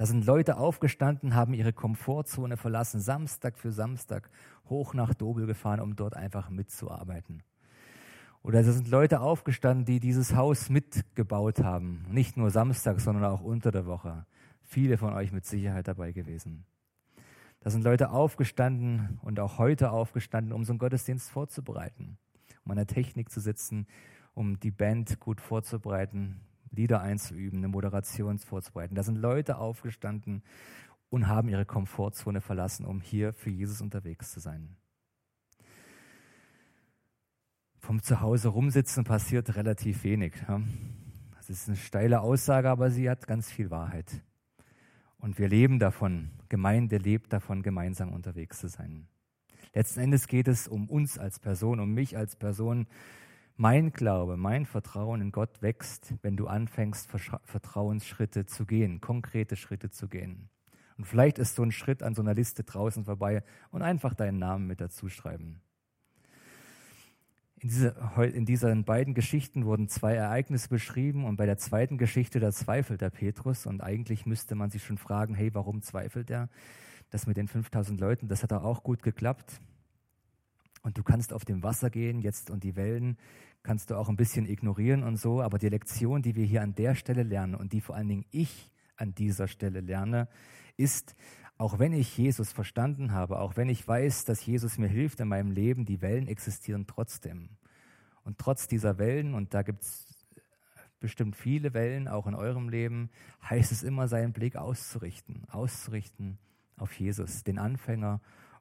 Da 0.00 0.06
sind 0.06 0.24
Leute 0.24 0.56
aufgestanden, 0.56 1.34
haben 1.34 1.52
ihre 1.52 1.74
Komfortzone 1.74 2.56
verlassen, 2.56 3.02
Samstag 3.02 3.58
für 3.58 3.70
Samstag 3.70 4.30
hoch 4.70 4.94
nach 4.94 5.12
Dobel 5.12 5.44
gefahren, 5.44 5.78
um 5.78 5.94
dort 5.94 6.16
einfach 6.16 6.48
mitzuarbeiten. 6.48 7.42
Oder 8.42 8.62
da 8.62 8.72
sind 8.72 8.88
Leute 8.88 9.20
aufgestanden, 9.20 9.84
die 9.84 10.00
dieses 10.00 10.34
Haus 10.34 10.70
mitgebaut 10.70 11.58
haben. 11.62 12.06
Nicht 12.08 12.38
nur 12.38 12.50
Samstag, 12.50 12.98
sondern 12.98 13.26
auch 13.26 13.42
unter 13.42 13.72
der 13.72 13.84
Woche. 13.84 14.24
Viele 14.62 14.96
von 14.96 15.12
euch 15.12 15.32
mit 15.32 15.44
Sicherheit 15.44 15.86
dabei 15.86 16.12
gewesen. 16.12 16.64
Da 17.60 17.68
sind 17.68 17.84
Leute 17.84 18.08
aufgestanden 18.08 19.18
und 19.20 19.38
auch 19.38 19.58
heute 19.58 19.90
aufgestanden, 19.90 20.54
um 20.54 20.64
so 20.64 20.72
einen 20.72 20.78
Gottesdienst 20.78 21.28
vorzubereiten, 21.28 22.16
um 22.64 22.70
an 22.70 22.78
der 22.78 22.86
Technik 22.86 23.30
zu 23.30 23.40
sitzen, 23.40 23.86
um 24.32 24.58
die 24.60 24.70
Band 24.70 25.20
gut 25.20 25.42
vorzubereiten, 25.42 26.40
Lieder 26.70 27.00
einzuüben, 27.00 27.58
eine 27.58 27.68
Moderation 27.68 28.38
vorzubereiten. 28.38 28.94
Da 28.94 29.02
sind 29.02 29.16
Leute 29.16 29.58
aufgestanden 29.58 30.42
und 31.08 31.26
haben 31.26 31.48
ihre 31.48 31.66
Komfortzone 31.66 32.40
verlassen, 32.40 32.86
um 32.86 33.00
hier 33.00 33.32
für 33.32 33.50
Jesus 33.50 33.80
unterwegs 33.80 34.32
zu 34.32 34.40
sein. 34.40 34.76
Vom 37.78 38.02
Zuhause 38.02 38.48
rumsitzen 38.48 39.04
passiert 39.04 39.56
relativ 39.56 40.04
wenig. 40.04 40.34
Das 41.36 41.50
ist 41.50 41.66
eine 41.66 41.76
steile 41.76 42.20
Aussage, 42.20 42.70
aber 42.70 42.90
sie 42.90 43.10
hat 43.10 43.26
ganz 43.26 43.50
viel 43.50 43.70
Wahrheit. 43.70 44.22
Und 45.18 45.38
wir 45.38 45.48
leben 45.48 45.78
davon, 45.78 46.30
Gemeinde 46.48 46.98
lebt 46.98 47.32
davon, 47.32 47.62
gemeinsam 47.62 48.12
unterwegs 48.12 48.60
zu 48.60 48.68
sein. 48.68 49.08
Letzten 49.74 50.00
Endes 50.00 50.26
geht 50.26 50.48
es 50.48 50.68
um 50.68 50.88
uns 50.88 51.18
als 51.18 51.38
Person, 51.38 51.80
um 51.80 51.92
mich 51.92 52.16
als 52.16 52.36
Person, 52.36 52.86
mein 53.60 53.92
Glaube, 53.92 54.38
mein 54.38 54.64
Vertrauen 54.64 55.20
in 55.20 55.32
Gott 55.32 55.60
wächst, 55.60 56.14
wenn 56.22 56.34
du 56.34 56.46
anfängst, 56.46 57.10
Vertrauensschritte 57.44 58.46
zu 58.46 58.64
gehen, 58.64 59.02
konkrete 59.02 59.54
Schritte 59.54 59.90
zu 59.90 60.08
gehen. 60.08 60.48
Und 60.96 61.04
vielleicht 61.04 61.38
ist 61.38 61.56
so 61.56 61.62
ein 61.62 61.70
Schritt 61.70 62.02
an 62.02 62.14
so 62.14 62.22
einer 62.22 62.32
Liste 62.32 62.64
draußen 62.64 63.04
vorbei 63.04 63.44
und 63.70 63.82
einfach 63.82 64.14
deinen 64.14 64.38
Namen 64.38 64.66
mit 64.66 64.80
dazu 64.80 65.10
schreiben. 65.10 65.60
In, 67.58 67.68
diese, 67.68 67.94
in 68.32 68.46
diesen 68.46 68.84
beiden 68.84 69.12
Geschichten 69.12 69.66
wurden 69.66 69.88
zwei 69.88 70.14
Ereignisse 70.14 70.70
beschrieben 70.70 71.26
und 71.26 71.36
bei 71.36 71.44
der 71.44 71.58
zweiten 71.58 71.98
Geschichte, 71.98 72.40
da 72.40 72.52
zweifelt 72.52 73.02
der 73.02 73.10
Petrus 73.10 73.66
und 73.66 73.82
eigentlich 73.82 74.24
müsste 74.24 74.54
man 74.54 74.70
sich 74.70 74.84
schon 74.84 74.96
fragen, 74.96 75.34
hey, 75.34 75.52
warum 75.52 75.82
zweifelt 75.82 76.30
er? 76.30 76.48
Das 77.10 77.26
mit 77.26 77.36
den 77.36 77.46
5000 77.46 78.00
Leuten, 78.00 78.26
das 78.26 78.42
hat 78.42 78.54
auch 78.54 78.82
gut 78.82 79.02
geklappt. 79.02 79.60
Und 80.82 80.96
du 80.96 81.02
kannst 81.02 81.32
auf 81.32 81.44
dem 81.44 81.62
Wasser 81.62 81.90
gehen 81.90 82.20
jetzt 82.20 82.50
und 82.50 82.64
die 82.64 82.76
Wellen 82.76 83.18
kannst 83.62 83.90
du 83.90 83.96
auch 83.96 84.08
ein 84.08 84.16
bisschen 84.16 84.46
ignorieren 84.46 85.02
und 85.02 85.16
so. 85.16 85.42
Aber 85.42 85.58
die 85.58 85.68
Lektion, 85.68 86.22
die 86.22 86.34
wir 86.34 86.46
hier 86.46 86.62
an 86.62 86.74
der 86.74 86.94
Stelle 86.94 87.22
lernen 87.22 87.54
und 87.54 87.72
die 87.72 87.80
vor 87.80 87.96
allen 87.96 88.08
Dingen 88.08 88.24
ich 88.30 88.72
an 88.96 89.14
dieser 89.14 89.48
Stelle 89.48 89.80
lerne, 89.80 90.28
ist, 90.76 91.14
auch 91.58 91.78
wenn 91.78 91.92
ich 91.92 92.16
Jesus 92.16 92.52
verstanden 92.52 93.12
habe, 93.12 93.38
auch 93.38 93.56
wenn 93.56 93.68
ich 93.68 93.86
weiß, 93.86 94.24
dass 94.24 94.44
Jesus 94.46 94.78
mir 94.78 94.88
hilft 94.88 95.20
in 95.20 95.28
meinem 95.28 95.50
Leben, 95.50 95.84
die 95.84 96.00
Wellen 96.00 96.26
existieren 96.26 96.86
trotzdem. 96.86 97.50
Und 98.24 98.38
trotz 98.38 98.66
dieser 98.66 98.98
Wellen, 98.98 99.34
und 99.34 99.52
da 99.52 99.62
gibt 99.62 99.82
es 99.82 100.06
bestimmt 101.00 101.36
viele 101.36 101.74
Wellen 101.74 102.08
auch 102.08 102.26
in 102.26 102.34
eurem 102.34 102.68
Leben, 102.68 103.10
heißt 103.42 103.72
es 103.72 103.82
immer, 103.82 104.08
seinen 104.08 104.32
Blick 104.32 104.56
auszurichten, 104.56 105.44
auszurichten 105.50 106.38
auf 106.76 106.92
Jesus, 106.98 107.42
den 107.42 107.58
Anfänger 107.58 108.20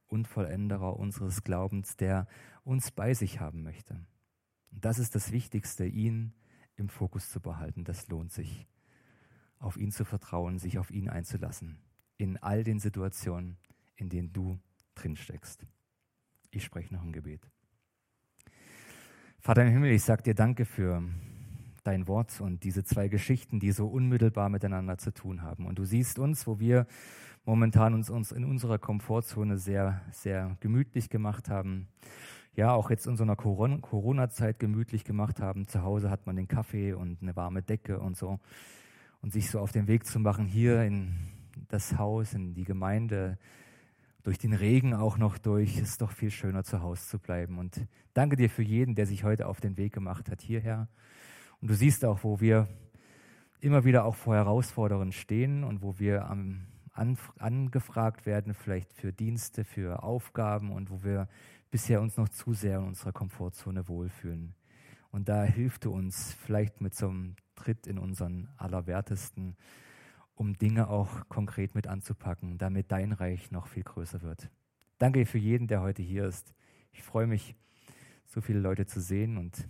und 0.10 0.28
Vollenderer 0.28 0.97
unseres 0.97 1.43
Glaubens, 1.43 1.95
der 1.95 2.28
uns 2.64 2.91
bei 2.91 3.14
sich 3.14 3.39
haben 3.39 3.64
möchte. 3.64 3.99
Das 4.72 4.99
ist 4.99 5.16
das 5.16 5.32
Wichtigste, 5.32 5.86
ihn 5.86 6.34
im 6.76 6.89
Fokus 6.89 7.30
zu 7.30 7.39
behalten. 7.39 7.84
Das 7.84 8.07
lohnt 8.07 8.32
sich, 8.32 8.68
auf 9.60 9.78
ihn 9.78 9.91
zu 9.91 10.05
vertrauen, 10.05 10.60
sich 10.60 10.78
auf 10.78 10.91
ihn 10.91 11.10
einzulassen, 11.10 11.80
in 12.18 12.38
all 12.38 12.64
den 12.64 12.80
Situationen, 12.80 13.57
in 13.95 14.10
denen 14.10 14.34
du 14.34 14.60
drinsteckst. 14.95 15.66
Ich 16.51 16.64
spreche 16.64 16.93
noch 16.93 17.03
ein 17.03 17.14
Gebet. 17.14 17.49
Vater 19.39 19.64
im 19.64 19.72
Himmel, 19.72 19.91
ich 19.91 20.03
sage 20.03 20.24
dir 20.24 20.36
danke 20.36 20.66
für 20.66 21.03
dein 21.84 22.07
Wort 22.07 22.41
und 22.41 22.64
diese 22.64 22.84
zwei 22.84 23.07
Geschichten, 23.07 23.60
die 23.60 23.72
so 23.72 23.88
unmittelbar 23.88 24.49
miteinander 24.49 24.97
zu 24.97 25.14
tun 25.14 25.41
haben. 25.41 25.66
Und 25.66 25.80
du 25.80 25.86
siehst 25.86 26.20
uns, 26.20 26.45
wo 26.45 26.60
wir 26.60 26.88
momentan 27.50 27.95
uns, 27.95 28.12
uns 28.12 28.32
in 28.32 28.45
unserer 28.45 28.78
Komfortzone 28.78 29.58
sehr, 29.58 30.02
sehr 30.12 30.56
gemütlich 30.60 31.10
gemacht 31.10 31.50
haben. 31.50 31.88
Ja, 32.56 32.74
auch 32.74 32.91
jetzt 32.91 33.08
in 33.08 33.16
so 33.16 33.24
einer 33.24 33.36
Corona-Zeit 33.36 34.60
gemütlich 34.60 35.04
gemacht 35.04 35.41
haben. 35.41 35.68
Zu 35.68 35.82
Hause 35.82 36.12
hat 36.12 36.28
man 36.28 36.36
den 36.36 36.47
Kaffee 36.47 36.93
und 36.93 37.24
eine 37.24 37.36
warme 37.36 37.64
Decke 37.64 38.00
und 38.00 38.16
so. 38.16 38.39
Und 39.24 39.34
sich 39.34 39.50
so 39.50 39.60
auf 39.60 39.72
den 39.72 39.88
Weg 39.88 40.06
zu 40.06 40.20
machen, 40.20 40.45
hier 40.45 40.84
in 40.84 41.16
das 41.70 41.97
Haus, 41.97 42.36
in 42.36 42.54
die 42.54 42.66
Gemeinde, 42.66 43.39
durch 44.22 44.38
den 44.38 44.54
Regen 44.54 44.93
auch 44.93 45.18
noch 45.18 45.39
durch, 45.39 45.80
ist 45.80 46.02
doch 46.04 46.12
viel 46.12 46.30
schöner 46.30 46.64
zu 46.64 46.84
Hause 46.84 47.08
zu 47.08 47.18
bleiben. 47.18 47.58
Und 47.58 47.88
danke 48.14 48.36
dir 48.36 48.52
für 48.52 48.64
jeden, 48.64 48.93
der 48.93 49.08
sich 49.08 49.24
heute 49.24 49.47
auf 49.47 49.60
den 49.60 49.76
Weg 49.76 49.91
gemacht 49.93 50.30
hat 50.30 50.41
hierher. 50.41 50.88
Und 51.62 51.72
du 51.72 51.74
siehst 51.74 52.06
auch, 52.06 52.24
wo 52.24 52.39
wir 52.39 52.68
immer 53.60 53.86
wieder 53.86 54.06
auch 54.06 54.16
vor 54.16 54.36
Herausforderungen 54.36 55.12
stehen 55.12 55.64
und 55.64 55.82
wo 55.82 55.97
wir 55.97 56.30
am, 56.30 56.68
angefragt 57.00 58.26
werden, 58.26 58.54
vielleicht 58.54 58.93
für 58.93 59.14
Dienste, 59.14 59.64
für 59.64 60.04
Aufgaben 60.04 60.72
und 60.72 60.89
wo 60.89 61.04
wir 61.04 61.28
bisher 61.72 62.02
uns 62.02 62.18
noch 62.18 62.30
zu 62.30 62.54
sehr 62.54 62.80
in 62.80 62.86
unserer 62.86 63.12
Komfortzone 63.12 63.88
wohlfühlen. 63.88 64.54
Und 65.12 65.30
da 65.30 65.43
hilft 65.43 65.86
du 65.86 65.91
uns 65.91 66.34
vielleicht 66.34 66.82
mit 66.82 66.93
so 66.93 67.10
einem 67.10 67.36
Tritt 67.56 67.88
in 67.88 67.97
unseren 67.97 68.47
Allerwertesten, 68.58 69.56
um 70.36 70.58
Dinge 70.58 70.88
auch 70.89 71.28
konkret 71.28 71.76
mit 71.76 71.88
anzupacken, 71.88 72.58
damit 72.58 72.91
dein 72.91 73.12
Reich 73.12 73.52
noch 73.52 73.68
viel 73.68 73.84
größer 73.84 74.22
wird. 74.22 74.50
Danke 74.97 75.26
für 75.26 75.38
jeden, 75.38 75.68
der 75.68 75.82
heute 75.82 76.02
hier 76.02 76.26
ist. 76.26 76.54
Ich 76.91 77.04
freue 77.04 77.28
mich, 77.28 77.56
so 78.26 78.41
viele 78.41 78.60
Leute 78.60 78.86
zu 78.86 79.02
sehen 79.02 79.38
und 79.38 79.68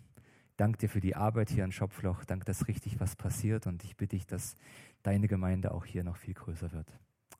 danke 0.57 0.77
dir 0.77 0.89
für 0.89 0.99
die 0.99 1.15
Arbeit 1.15 1.49
hier 1.49 1.63
in 1.63 1.71
Schopfloch. 1.71 2.25
Danke, 2.25 2.45
dass 2.45 2.67
richtig 2.67 2.99
was 2.99 3.15
passiert 3.15 3.65
und 3.65 3.83
ich 3.83 3.95
bitte 3.95 4.15
dich, 4.15 4.27
dass 4.27 4.57
deine 5.03 5.27
Gemeinde 5.27 5.71
auch 5.71 5.85
hier 5.85 6.03
noch 6.03 6.17
viel 6.17 6.33
größer 6.33 6.71
wird. 6.71 6.91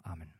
Amen. 0.05 0.38